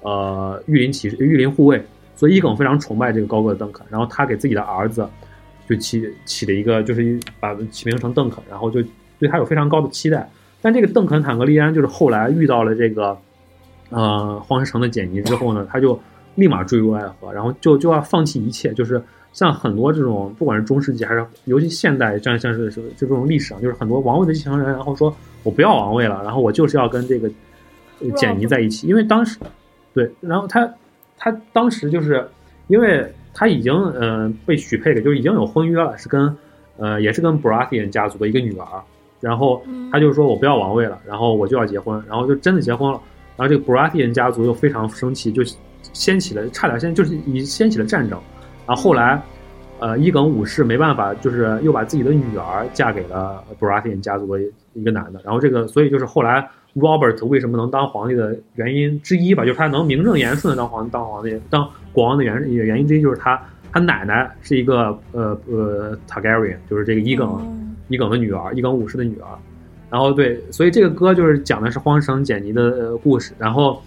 [0.00, 3.84] 呃御林骑士、御林护卫，所以伊耿非常崇拜这个高高邓肯。
[3.90, 5.06] 然后他给自己的儿子
[5.68, 8.82] 就起起了一个，就是把起名成邓肯，然后就
[9.18, 10.26] 对他有非常高的期待。
[10.62, 13.16] 但这个邓肯坦格利安就是后来遇到了这个
[13.90, 16.00] 呃荒石城的简妮之后呢，他就
[16.36, 19.02] 立马坠入爱河，然后就就要放弃一切，就是
[19.32, 25.14] 像很多这种不管是中世纪还是尤其现代，像像是就这种历史上，就是很多王位的继承人，然后说。
[25.46, 27.30] 我不要王位了，然后我就是要跟这个
[28.16, 29.38] 简妮在一起，因为当时，
[29.94, 30.68] 对，然后他
[31.16, 32.28] 他当时就是
[32.66, 36.36] 因为他已经呃被许配给，就是已经有婚约了，是跟
[36.78, 38.66] 呃也是跟 Baratheon 家族的一个女儿，
[39.20, 43.00] 然后他就说我不要王位了，然后我就要结婚，然后就真的结婚了，
[43.36, 45.44] 然后这个 Baratheon 家族又非常生气，就
[45.92, 48.20] 掀起了差点先就是已掀起了战争，
[48.66, 49.22] 然后后来。
[49.78, 55.20] 呃，伊耿武士没办法，就是又把自己的女儿嫁给了 Baratheon 家族的一个男的。
[55.24, 63.40] 然后这个，所以就是后来 Robert 为什么能当皇帝的原因之一吧，就是他能名正言顺的当皇当皇帝当国王的原原因之一，就是他
[63.72, 69.28] 他奶奶是一个呃呃 Targaryen，就是这个伊耿伊耿的女儿，伊耿武士的女儿。
[69.90, 73.32] 然后对，所以这个歌就是讲的是荒城简妮的故事。
[73.38, 73.80] 然后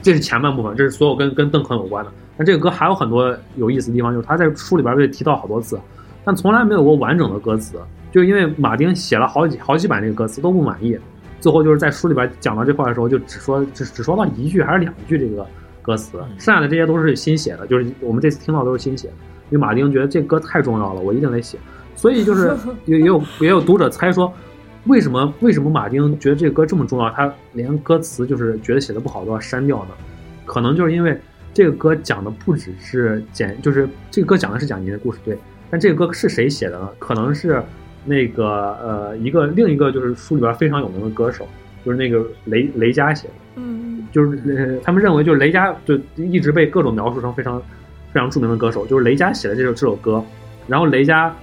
[0.00, 2.10] 这是前半部分，这是所有跟跟邓肯有关的。
[2.36, 5.80] 那这个歌还有很多有意思的地方，就是他在书里边被提到好多次，
[6.22, 7.78] 但从来没有过完整的歌词，
[8.12, 10.98] 就因为马丁写了好几好几版这个歌词都不满意，
[11.40, 15.46] 最后就是在书里边讲到这块的时候，就只说只只说到一句还是两句这个
[15.80, 19.14] 歌词，剩下的这些都是新写的，就是我们这次听到都是新写的，
[19.50, 21.56] 因为马丁觉得这歌太重要了，我一定得写，
[21.94, 24.30] 所以就是 也也有也有读者猜说，
[24.84, 29.90] 为什么为什么马丁觉得这个歌这么重要，他连歌词就是觉得写的不好都要删掉呢？
[30.44, 31.18] 可能就是因为。
[31.56, 35.38] 这个歌讲的不只是简，就是这个歌讲的是讲妮的故事，对。
[35.70, 36.90] 但这个歌是谁写的呢？
[36.98, 37.62] 可能是
[38.04, 41.48] 那个呃一个另一个就是书里边非常有名的歌手，
[41.82, 43.34] 就是那个雷雷佳写的。
[43.54, 47.58] 嗯就是呃，他们认为就是雷佳就一直被各种描述成非常
[48.12, 50.22] 非常著名的歌手，就是雷佳写的这首这首歌，
[50.68, 51.34] 然后雷佳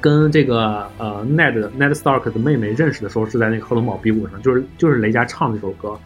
[0.00, 5.98] 跟这个呃 Ned Ned Stark 的妹妹认识的时候是在那个赫伦堡比武上，就是就是雷佳唱的这首歌，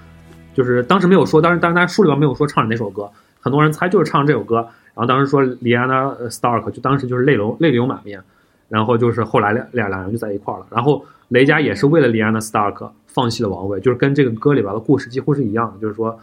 [0.54, 4.56] 就是当时没有说，当时当时当时书里边没有说唱哪首歌，很多人猜就是唱这首歌，
[4.94, 8.22] 然后当时说李安娜 Stark 就当时就是泪流泪流满面，
[8.68, 16.18] 然后就是后来两两两人就在一块儿了，然后雷佳也是为了李安娜 Stark 放弃了王位，就是跟这个歌里边的故事几乎是一样的，就是说，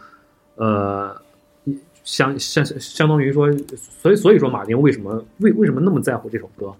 [0.56, 1.14] 呃，
[2.02, 6.72] 相相相当于说，所以所以说马丁为什么为为什么那么在乎这首歌？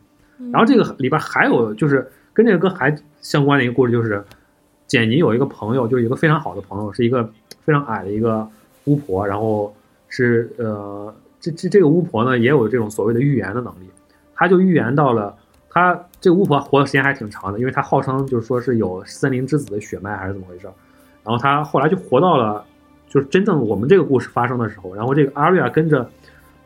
[0.53, 4.25] 然后这个里边还有就是跟这个歌还相关的一个故事，就是
[4.87, 7.31] 简妮有一个朋友，就是一个非常好的朋友，是一个
[7.71, 8.45] 非常矮的一个
[8.87, 9.73] 巫婆，然后
[10.09, 13.89] 是呃，这这这个巫婆呢也有这种所谓的预言的能力，
[14.35, 15.37] 她就预言到了。
[15.73, 20.67] 她这个巫婆活的时间还挺长的，因为她号称就是说是有森林之子的血脉还是怎么回事，
[21.23, 22.65] 然后她后来就活到了
[23.09, 26.11] 就是真正我们这个故事发生的时候，然后这个阿瑞亚跟着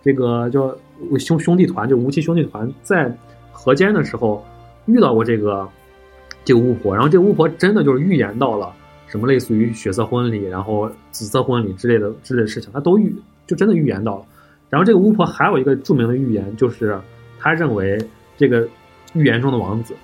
[0.03, 0.75] 这个叫
[1.19, 3.15] 兄兄弟团，就无期兄弟团在
[3.53, 4.43] 河间的时候
[4.87, 5.69] 遇到过这个
[6.47, 8.73] 这个巫婆，然后这个巫婆真的就是预言到了
[9.15, 13.15] 什么类似于血色婚礼，然后紫色婚礼之类的之类的事情，他都预
[13.47, 14.25] 就真的预言到了。
[14.69, 16.99] 然后这个巫婆还有一个著名的预言，就是
[17.39, 17.97] 他认为
[18.37, 18.67] 这个
[19.13, 19.95] 预言中的王子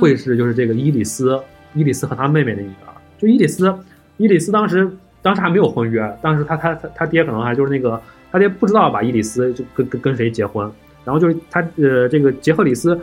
[0.00, 1.38] 会是就是这个伊里斯，
[1.74, 2.94] 伊里斯和他妹妹的女儿。
[3.18, 3.70] 就伊里斯，
[4.16, 8.00] 伊里斯当时当时还没有婚约，当时他他他他爹可能还就是那个
[8.32, 10.64] 他爹不知道把伊里斯就跟跟跟谁结婚，
[11.04, 12.98] 然后就是他呃这个杰赫里斯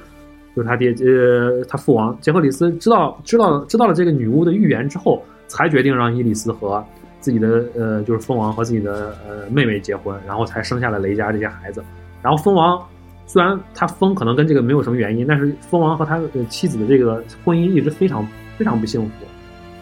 [0.58, 6.84] 就是他爹呃他父王杰克里斯知道知道知道了这个女巫的预言之后，才决定让伊里斯和
[7.20, 11.84] 自己的呃就是蜂王和自己的呃妹妹结婚，然后才生下了雷家这些孩子，
[12.24, 12.84] 然后蜂王。
[13.30, 18.26] 虽然他疯可能跟这个没有什么原因，但是蜂王和他的妻子的这个婚姻一直非常
[18.58, 19.12] 非常不幸福，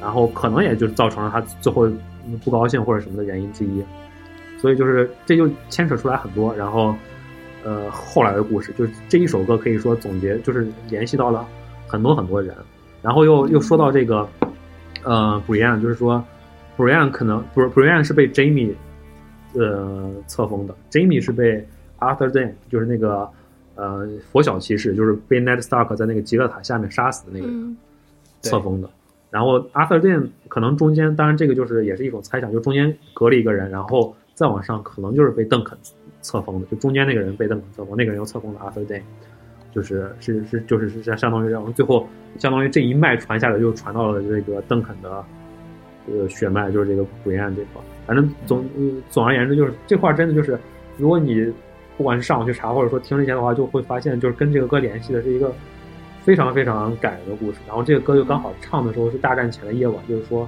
[0.02, 1.88] 然后可能也就造成了他最后
[2.44, 3.84] 不高兴或者什么的原因之一，
[4.58, 6.96] 所以就是这就牵扯出来很多，然后
[7.66, 11.46] 呃后来的故事就是这一首歌可以说总结就是联系到了
[11.88, 12.56] 很多很多人，
[13.02, 14.26] 然后又又说到这个
[15.04, 16.24] 呃 Brian 就是说
[16.78, 18.74] Brian 可能不是 Brian 是被 Jamie
[19.54, 21.68] 呃册封的，Jamie 是被
[22.00, 23.28] Arthur Dane 就是那个
[23.76, 27.78] 呃佛晓骑士，就是被 Ned Stark 在那个极乐塔下面杀死的那个人嗯。
[28.42, 28.88] 册封的。
[29.32, 35.78] 然后 Arthur Dane 可能中间，当然这个就是也是一种猜想，就中间隔了一个人，然后再往上可能就是被邓肯
[36.26, 39.04] 册封的，就中间那个人被邓肯册封，那个人又册封了 Arthur Dane，
[39.72, 42.08] 就是是是就是是相相当于然后最后
[42.40, 45.24] 相当于这一脉传下来，就传到了这个邓肯的
[46.08, 47.82] 呃血脉，就是这个古燕这块。
[48.08, 48.66] 反正总
[49.10, 50.58] 总而言之，就是这块真的就是，
[50.98, 51.54] 如果你
[51.96, 55.54] 不管是上网去查，或者说听这些的话，就会发现就是跟这个歌联系的是一个
[56.24, 57.60] 非常非常感人的故事。
[57.68, 60.48] 然后这个歌就刚好唱的时候是大战前的夜晚，就是说，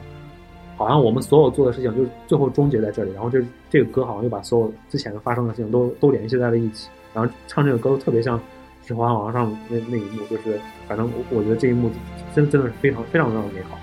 [0.78, 3.11] 好像我们所有做的事情就最后终结在这里。
[3.11, 6.88] 然后这这个歌好像又把所有之前发生的事情都都联系在了一起。
[7.13, 8.39] 然后唱这个歌特别像
[8.88, 11.89] 《指环王》上那那一幕，就是反正我我觉得这一幕
[12.36, 13.78] 真真的是非常非常非常美好。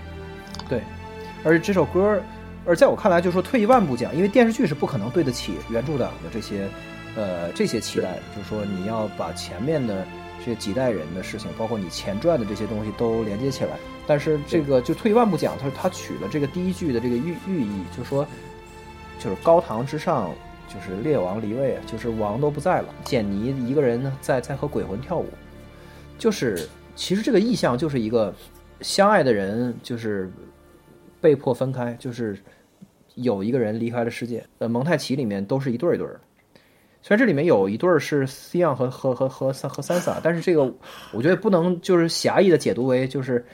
[0.68, 0.80] 对，
[1.42, 2.22] 而且这首歌，
[2.64, 6.68] 而在我看来，就是说退一万步讲，因为电视剧是不可能对得起原著党的这些，
[7.16, 10.06] 呃，这些期待，就是说你要把前面的
[10.44, 13.78] 这几代人的事情，包括你前传的这些东西都连接起来。
[14.06, 18.26] 但是这个就退一万步讲，他他取了这个第一句的这个寓寓意，就是说，
[19.18, 20.30] 就是高堂之上，
[20.68, 25.26] 就是列王离位，就是王都不在了，简尼一个人呢在在和鬼魂跳舞，
[26.18, 28.34] 就是其实这个意象就是一个
[28.82, 30.30] 相爱的人，就是
[31.20, 32.38] 被迫分开，就是
[33.14, 34.44] 有一个人离开了世界。
[34.58, 36.20] 呃，蒙太奇里面都是一对儿一对儿，
[37.06, 40.62] 虽然这里面有一对儿是 c 昂和和和和和 Sansa，，但是这个
[41.12, 43.44] 我觉得不能就是狭义的解读为就是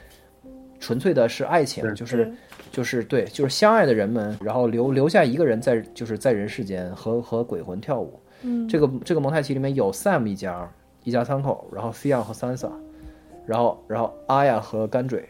[0.78, 2.32] 纯粹的是爱情，对就是
[2.70, 8.20] 就是对，就是相爱的人们，然后留留下一个人在就是在人世间和和鬼魂跳舞。
[8.42, 10.72] 嗯，这个这个蒙太奇里面有 Sam 一家
[11.02, 12.70] 一家三口，然后 c 昂和 Sansa，
[13.46, 15.28] 然后然后阿雅和甘嘴，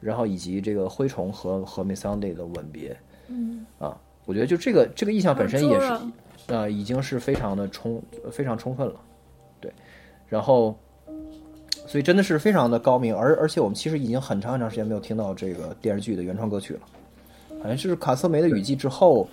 [0.00, 2.96] 然后以及这个灰虫和和 Missandei 的吻别
[3.28, 5.86] 嗯啊，我觉得就这个这个意象本身也是
[6.52, 8.94] 呃已经是非常的充非常充分了，
[9.58, 9.72] 对，
[10.28, 10.78] 然后
[11.86, 16.80] 所以真的是非常的高明，而而且我们其实已经很长很长时间没有听到这个电视剧的原创歌曲了，
[17.62, 19.26] 好像是卡瑟梅的雨季之后，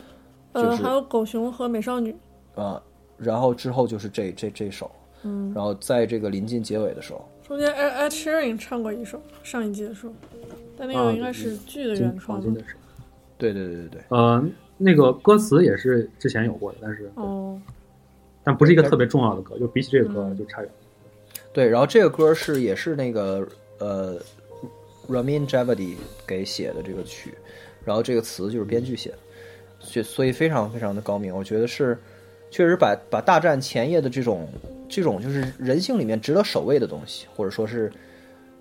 [0.53, 2.15] 就呃，是还有狗熊和美少女，
[2.55, 2.81] 啊，
[3.17, 4.89] 然后之后就是这这这首，
[5.23, 10.13] 嗯，然后在这个临近结尾的时候，中间 Ed Ed Sheeran 唱过一首，上一季的时候，
[10.77, 12.41] 但那啊个应该是剧的原创
[13.37, 14.43] 对对对对对，呃，
[14.81, 17.61] 那个歌词也是之前有过的，但是哦，
[18.43, 21.43] 但不是一个特别重要的歌，就比起这个歌嗯就差远了。
[21.51, 23.47] 对，然后这个歌是也是那个
[23.77, 24.17] 呃
[25.09, 25.95] Ramin Javadi
[26.25, 27.33] 给写的这个曲，
[27.83, 29.17] 然后这个词就是编剧写的，
[29.79, 31.97] 所所以非常非常的高明，我觉得是
[32.49, 34.47] 确实把把大战前夜的这种
[34.87, 37.91] 这种就是人性里面值得守卫的东西，或者说是。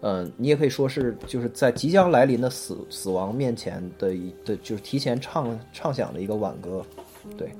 [0.00, 6.84] 嗯，你也可以说是就是在即将来临的死死亡面前的一的，就是提前唱唱响的一个挽歌。
[7.36, 7.50] 对，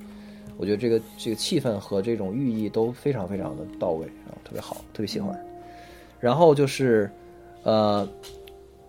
[0.56, 5.36] 我觉得这个这个气氛和这种寓意都非常非常的到位啊，特别好，特别喜欢。
[6.20, 7.10] 然后就是
[7.65, 8.09] 呃，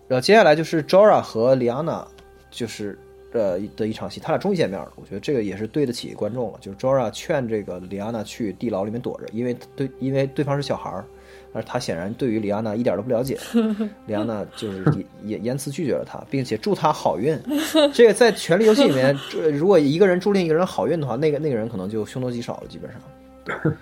[0.06, 2.04] 然后接下来就是 Jora 和 Liana
[2.52, 2.96] 就是
[3.32, 4.92] 呃的一场戏，他俩终于见面了。
[4.94, 6.58] 我觉得这个也是对得起观众了。
[6.60, 11.04] 就是 Jora 劝这个 Liana 去地牢里面躲着，因为对，因为对方是小孩儿。
[11.52, 13.38] 而他显然对于李安娜一点都不了解，
[14.06, 14.84] 李安娜就是
[15.24, 17.36] 言言辞拒绝了他，并且祝他好运。
[17.92, 19.16] 这个在《权力游戏》里面，
[19.52, 23.72] 如果一个人祝另一个人好运的话，那个那个人可能就凶多吉少了，基本上。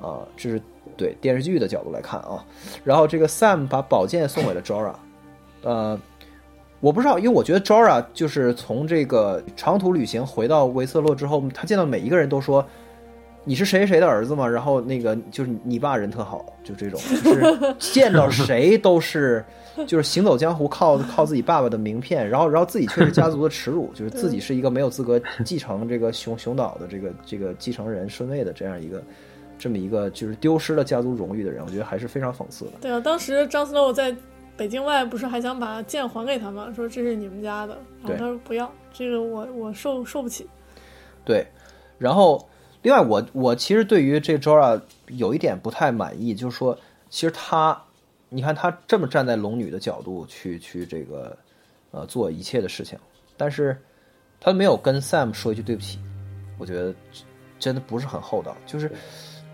[0.00, 0.60] 啊，这是
[0.96, 2.44] 对电视剧的角度来看啊。
[2.82, 4.94] 然后这个 Sam 把宝剑送给了 Jora，
[5.62, 6.00] 呃，
[6.80, 12.66] 我不知道，因为我觉得 Jora 就是从这个长途旅行回到维瑟洛之后，他见到每一个人都说。
[13.44, 14.48] 你是谁谁的儿子吗？
[14.48, 19.44] 然后那个就是你爸人特好，就这种， 就是见到谁都是，
[19.86, 29.02] 就是行走江湖靠 靠自己爸爸的名片，然后然后自己却是家族的耻辱，就是自己是一个没有资格继承这个熊熊岛的这个这个继承人顺位的这样一个
[29.58, 32.72] 这么一个就是丢失了家族荣誉的人，我觉得还是非常讽刺的。
[32.80, 34.16] 对啊，当时张思诺在
[34.56, 36.72] 北京外不是还想把剑还给他吗？
[36.74, 40.46] 说这是你们家的，然后他说不要，这个我我受受不起。
[41.26, 41.46] 对，
[41.98, 42.42] 然后。
[42.84, 44.78] 另外，我我其实对于这 Jora
[45.08, 46.78] 有一点不太满意，就是说，
[47.08, 47.82] 其实他，
[48.28, 51.34] 你看他这么站在龙女的角度去去这个，
[51.92, 52.98] 呃，做一切的事情，
[53.38, 53.74] 但是
[54.38, 55.98] 他没有跟 Sam 说一句对不起，
[56.58, 56.94] 我觉得
[57.58, 58.54] 真的不是很厚道。
[58.66, 58.92] 就是，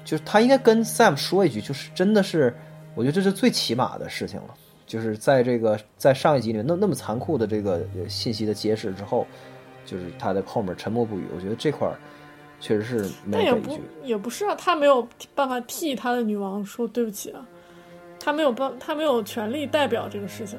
[0.05, 2.53] 就是他应该跟 Sam 说一句，就是真的是，
[2.97, 4.55] 我觉得这是最起码的事情了。
[4.89, 9.25] 就是在这个在上一集里面那那么残酷的这个信息的揭示之后，
[9.87, 11.97] 就是他在后面沉默不语，我觉得这块儿。
[12.61, 17.41] 确实是，但也不也不是啊，他没有办法替他的女王说对不起啊，
[18.23, 20.59] 他没有办，他没有权利代表这个事情。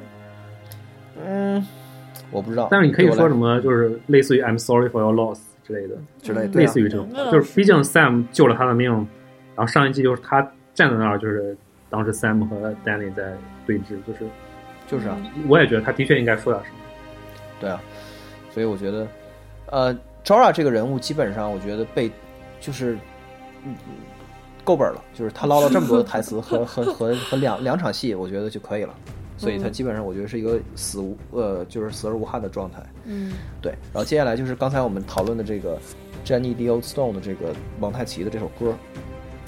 [1.23, 1.63] 嗯，
[2.31, 2.67] 我不知道。
[2.71, 8.89] 但是你可以说什么，就是类似于 “I'm sorry for your loss” 之类的之类，类似于这种，就是毕竟 Sam 救了他的命，
[9.55, 10.41] 然后上一季就是他
[10.73, 11.55] 站在那儿，就是
[11.87, 13.37] 当时 Sam 和 Danny 在
[13.67, 14.25] 对峙，就是
[14.87, 15.15] 就是啊，
[15.47, 16.77] 我也觉得他的确应该说点什么。
[17.59, 17.79] 对啊，
[18.49, 19.07] 所以我觉得，
[19.67, 19.95] 呃。
[20.23, 22.11] Jora 这个人物基本上，我觉得被
[22.59, 22.97] 就是
[23.65, 23.75] 嗯
[24.63, 28.93] 够本了，就是他唠了这么多的 台词和和和和两两场戏，我觉得就可以了。
[29.37, 32.83] 所以他基本上我觉得是一个死无呃就是死而无憾的状态。
[33.05, 33.71] 嗯，对。
[33.91, 35.79] 然后接下来就是刚才我们讨论的这个
[36.23, 38.75] Jenny D Old Stone 的这个蒙太奇的这首歌。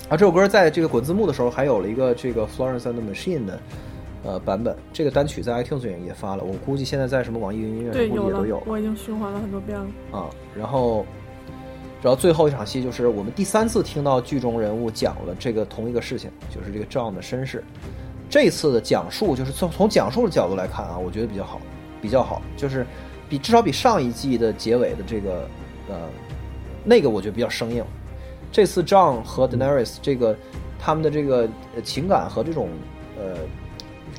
[0.10, 3.60] 啊，这首歌在这个滚字幕的时候还有了一个这个 Florence and the Machine 的。
[4.26, 8.64] 呃，版本这个单曲在 iTunes 上也发了，我估计现在在什么网易云音乐估计也都有。
[8.66, 9.86] 我已经循环了很多遍了。
[10.14, 11.06] 啊，然后，
[12.02, 17.62] 然后最后一场戏就是我们第三次听到剧中人物讲了这个同一个事情，就是这个 John 的身世。
[18.30, 21.60] 这次的讲述就是从从讲述的角度来看啊，我觉得比较好，
[22.02, 22.86] 比较好，就是
[23.28, 25.50] 比至少比上一季的结尾的这个
[25.90, 25.96] 呃
[26.86, 27.84] 那个我觉得比较生硬。
[28.54, 30.34] 这次 John 和 Daenerys 这个
[30.80, 31.50] 他们的这个
[31.84, 32.70] 情感和这种
[33.18, 33.36] 呃。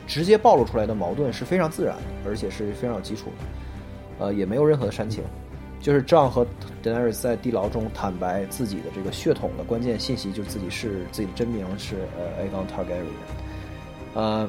[0.07, 5.25] 直接暴露出来的矛盾是非常自然的，而且是非常有基础的，呃，也没有任何的煽情，
[5.81, 6.47] 就是 John 和
[6.83, 13.05] d a n e r 在地牢中坦白自己的这个血统的关键信息，就是自己是自己的真名是呃 Aegon Targaryen，
[14.15, 14.49] 呃，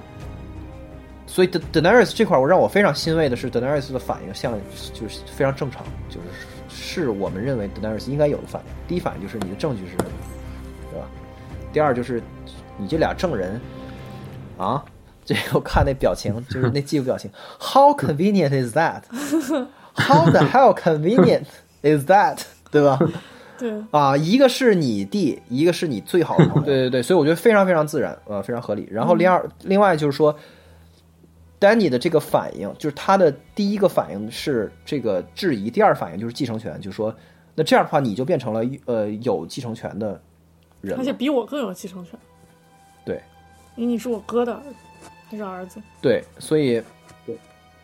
[1.26, 4.54] 所以 Daenerys 这块我让我非常欣慰的是 Daenerys 的反应像
[4.94, 8.68] 就是非常正常，就是是我们认为 Daenerys 应该有的反应。
[8.88, 10.06] 第一反应就是你的证据是什么，
[10.92, 11.08] 对吧？
[11.72, 12.22] 第二就是
[12.78, 13.60] 你这俩证人
[14.58, 14.84] 啊。
[15.26, 17.30] 这个我看那表情，就是那记录表情。
[17.60, 19.02] How convenient is that?
[19.96, 21.46] How the hell convenient
[21.82, 22.40] is that?
[22.70, 23.00] 对吧？
[23.58, 26.62] 对啊，一个是你弟，一个是你最好的朋友。
[26.68, 28.88] 对对对，所以我觉得非常非常自然，呃，非常合理。
[28.92, 30.38] 然后另二，另外就是说
[31.60, 37.16] ，Danny 的这个反应，就是他的第一个反应是这个质疑，第二反应就是继承权，就是说，
[37.56, 40.22] 那这样的话你就变成了呃有继承权的
[40.82, 42.20] 人，而且比我更有继承权。
[43.06, 43.22] 对，
[43.78, 44.76] 因为你是我哥的儿子。
[45.28, 46.82] 还是儿子，对，所以，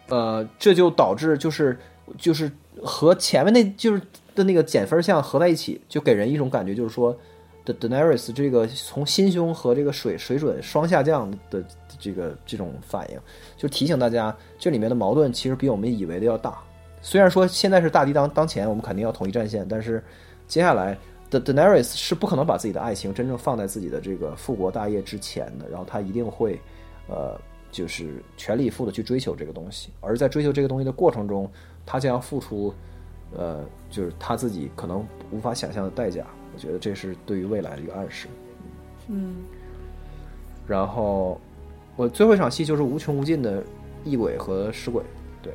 [0.10, 1.78] 呃，这就导致就是
[2.18, 2.52] 就是
[2.84, 4.02] 和前面那就是
[4.36, 7.18] 的那个减分项合在一起，就给人一种感觉，就是说
[7.66, 11.64] 的 Daenerys 这个从心胸和这个水水准双下降的
[12.00, 13.20] 这个这种反应，
[13.58, 16.58] 就提醒大家，这里面的矛盾其实比我们以为的要大。
[17.02, 20.04] 虽然说现在是大敌当当前，我们肯定要统一战线，但是
[20.48, 20.98] 接下来
[21.30, 26.62] 的 Daenerys 是不可能把自己的爱情真正放在自己的这个复国大业之前的，然后他一定会，
[27.12, 27.38] 呃，
[27.72, 31.48] 就是全力以赴的去追求这个东西，而在追求这个东西的过程中，
[31.86, 32.74] 他将要付出，
[33.38, 36.26] 呃，就是他自己可能无法想象的代价。
[36.54, 38.28] 我觉得这是对于未来的一个暗示。
[39.10, 39.36] 嗯，
[40.66, 41.40] 然后
[41.98, 43.62] 我最后一场戏就是无穷无尽的
[44.06, 45.04] 异鬼和尸鬼。
[45.44, 45.54] 对，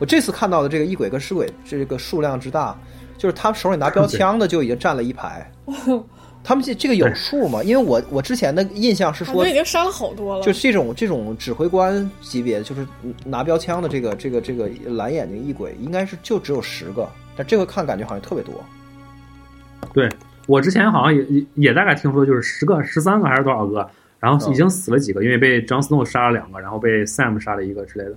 [0.00, 2.76] 我这次看到的这个异鬼跟尸鬼这个数量之大。
[3.18, 5.48] 就是他们手里拿标枪的就已经站了一排，
[6.44, 7.62] 他们这这个有数吗？
[7.62, 12.86] 因为我我之前的印象是说已经杀了好多了，就这种这种指挥官级别，就是
[13.24, 18.54] 拿标枪的这个这个这个蓝眼睛异鬼，应该是就只有十个，但这回看感觉好像特别多。
[19.92, 20.08] 对。
[20.48, 23.88] 我之前好像也也大概听说就是十个、十三个还是多少个，
[24.18, 28.16] 然后已经死了几个，因为被 Jon Snow 杀了两个，然后被 Sam 杀了一个之类的，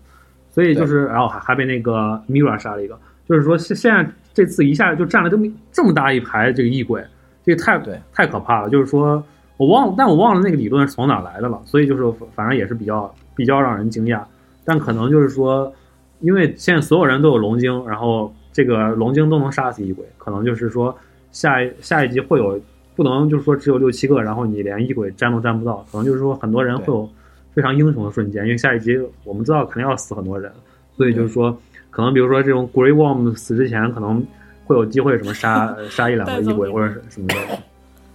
[0.49, 2.99] 所以就是然后还还被那个 Mira 杀了一个，
[3.29, 4.09] 就是说现现在。
[4.33, 7.01] 这次一下就占了这么这么大一排这个异鬼，
[7.45, 7.77] 这个太
[8.13, 8.69] 太可怕了。
[8.69, 9.23] 就是说
[9.57, 11.61] 我忘了，但我忘了那个理论是从哪来的了。
[11.65, 12.03] 所以就是
[12.33, 14.21] 反正也是比较比较让人惊讶。
[14.63, 15.71] 但可能就是说，
[16.19, 20.95] 因为现在所有人都有龙晶，然后这个龙晶都能杀死异鬼，可能就是说
[21.31, 22.59] 下一下一集会有
[22.95, 25.85] 不能就是说只有六七个，然后你连异鬼沾都沾不到。
[25.91, 27.09] 可能就是说很多人会有
[27.53, 30.51] 非常英雄的瞬间，因为下一集我们知道肯定要死很多人，
[30.97, 31.57] 所以就是说。
[31.91, 34.21] 可能比如说这种 Grey Worm 死之前，可能
[34.65, 37.35] 会有机会什么杀 杀一两个异鬼或者是什么的，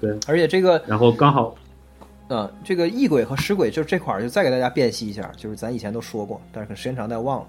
[0.00, 0.10] 对。
[0.26, 1.54] 而且这个，然后刚好，
[2.28, 7.46] 嗯，这个异鬼和尸鬼就这块儿就再给大家辨析一下，就是咱以前都说过，但是可能时间长大家忘了。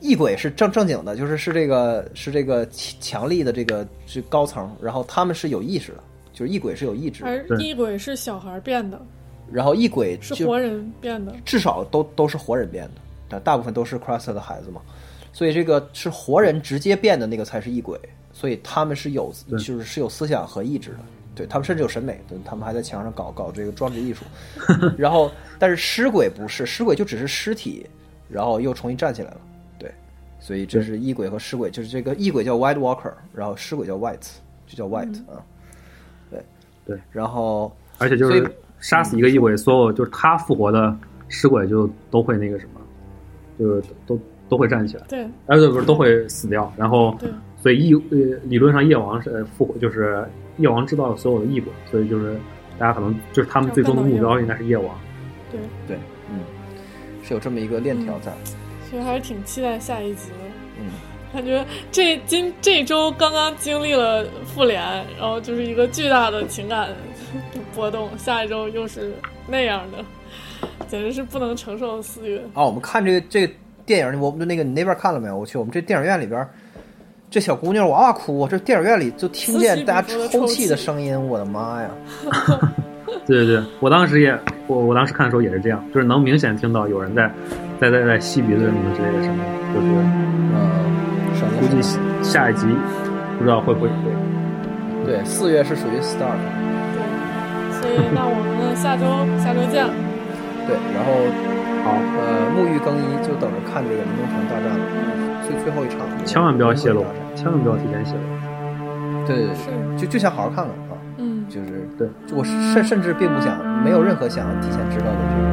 [0.00, 5.98] 异鬼是正正经的，就是是这个是这个强力的这个是高层，然后他们是有意识的，
[6.32, 9.00] 就是异鬼是有意志，而异鬼是小孩变的，
[9.50, 14.82] 然后异鬼是活人变的，至少都都是活人变的，但大部分都是 Craster 的孩子嘛。
[15.34, 17.98] 所以这个是活人直接变的那个才是异鬼，
[18.32, 20.98] 所以他们是有就是是有思想和意志的，
[21.34, 24.24] 对他们甚至有审美，他们还在墙上搞搞这个装置艺术。
[24.96, 27.84] 然后，但是尸鬼不是，尸鬼就只是尸体，
[28.28, 29.40] 然后又重新站起来了。
[29.76, 29.92] 对，
[30.38, 34.28] 所以这是异鬼和尸鬼，就是这个异鬼叫 White Walker，然后尸鬼叫 White，
[34.68, 35.42] 就叫 White 啊。
[36.30, 36.44] 对
[36.86, 38.48] 对，然后而且就是
[38.78, 40.96] 杀死一个异鬼，所有就是他复活的
[41.26, 42.80] 尸鬼就都会那个什么，
[43.58, 44.16] 就是都。
[44.48, 47.16] 都会站起来，对，哎，不是都会死掉，然后，
[47.62, 50.22] 所以异呃理论上夜王是复活，就是
[50.58, 52.36] 夜王知道了所有的异鬼，所以就是
[52.78, 54.94] 大家可能就是他们最终的目标应该是夜王，
[55.50, 55.60] 对。
[55.86, 55.96] 对，
[56.30, 56.40] 嗯，
[57.22, 58.32] 是有这么一个链条在，
[58.90, 60.36] 其实还是挺期待下一集的，
[60.78, 60.86] 嗯，
[61.32, 64.80] 感觉这今这周刚刚经历了复联，
[65.18, 66.90] 然后就是一个巨大的情感
[67.74, 69.14] 波动，下一周又是
[69.48, 70.04] 那样的，
[70.86, 72.38] 简直是不能承受的四月。
[72.52, 72.62] 啊！
[72.62, 73.50] 我们看这个这。
[73.84, 73.86] 个。
[73.86, 75.36] 电影，我们那个你那边看了没有？
[75.36, 76.46] 我去，我们这电影院里边，
[77.30, 81.90] 这小姑娘哇哇哭，这电影院里就听见大家抽泣的声音，我的妈呀！
[83.26, 84.34] 对对对，我当时也，
[84.66, 87.30] 我我当时看的时候也是这样，就是能明显听到有人在
[87.80, 89.40] 在在在吸鼻子什么之类的声音，
[89.74, 89.86] 就是
[90.54, 90.60] 嗯，
[91.60, 91.82] 估计
[92.22, 92.66] 下一集
[93.38, 93.88] 不知道会不会
[95.04, 96.38] 对，四月是属于 start，
[96.94, 99.04] 对，所以那我们下周
[99.42, 99.86] 下周见。
[100.66, 101.53] 对，然后。
[101.84, 104.80] 好，呃，沐浴更衣，就等着看这个《林中城大战了》
[105.46, 106.00] 最最后一场。
[106.24, 107.04] 千万不要泄露，
[107.36, 108.24] 千万不要提前泄露。
[109.26, 110.96] 对对对，就就想好好看看啊。
[111.18, 115.44] 嗯，就是对，我甚甚至并不想，没有任何想提前知道的这种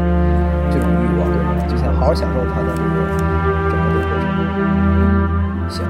[0.72, 2.88] 这种欲望，对就想好好享受它的这个
[3.68, 4.24] 整个这个过程。
[5.70, 5.84] 行，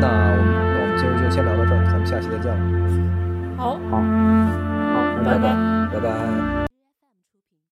[0.00, 2.52] 那我们我们今儿就先聊到这儿，咱们下期再见。
[3.56, 5.46] 好，好，好，拜拜，
[5.94, 6.59] 拜拜。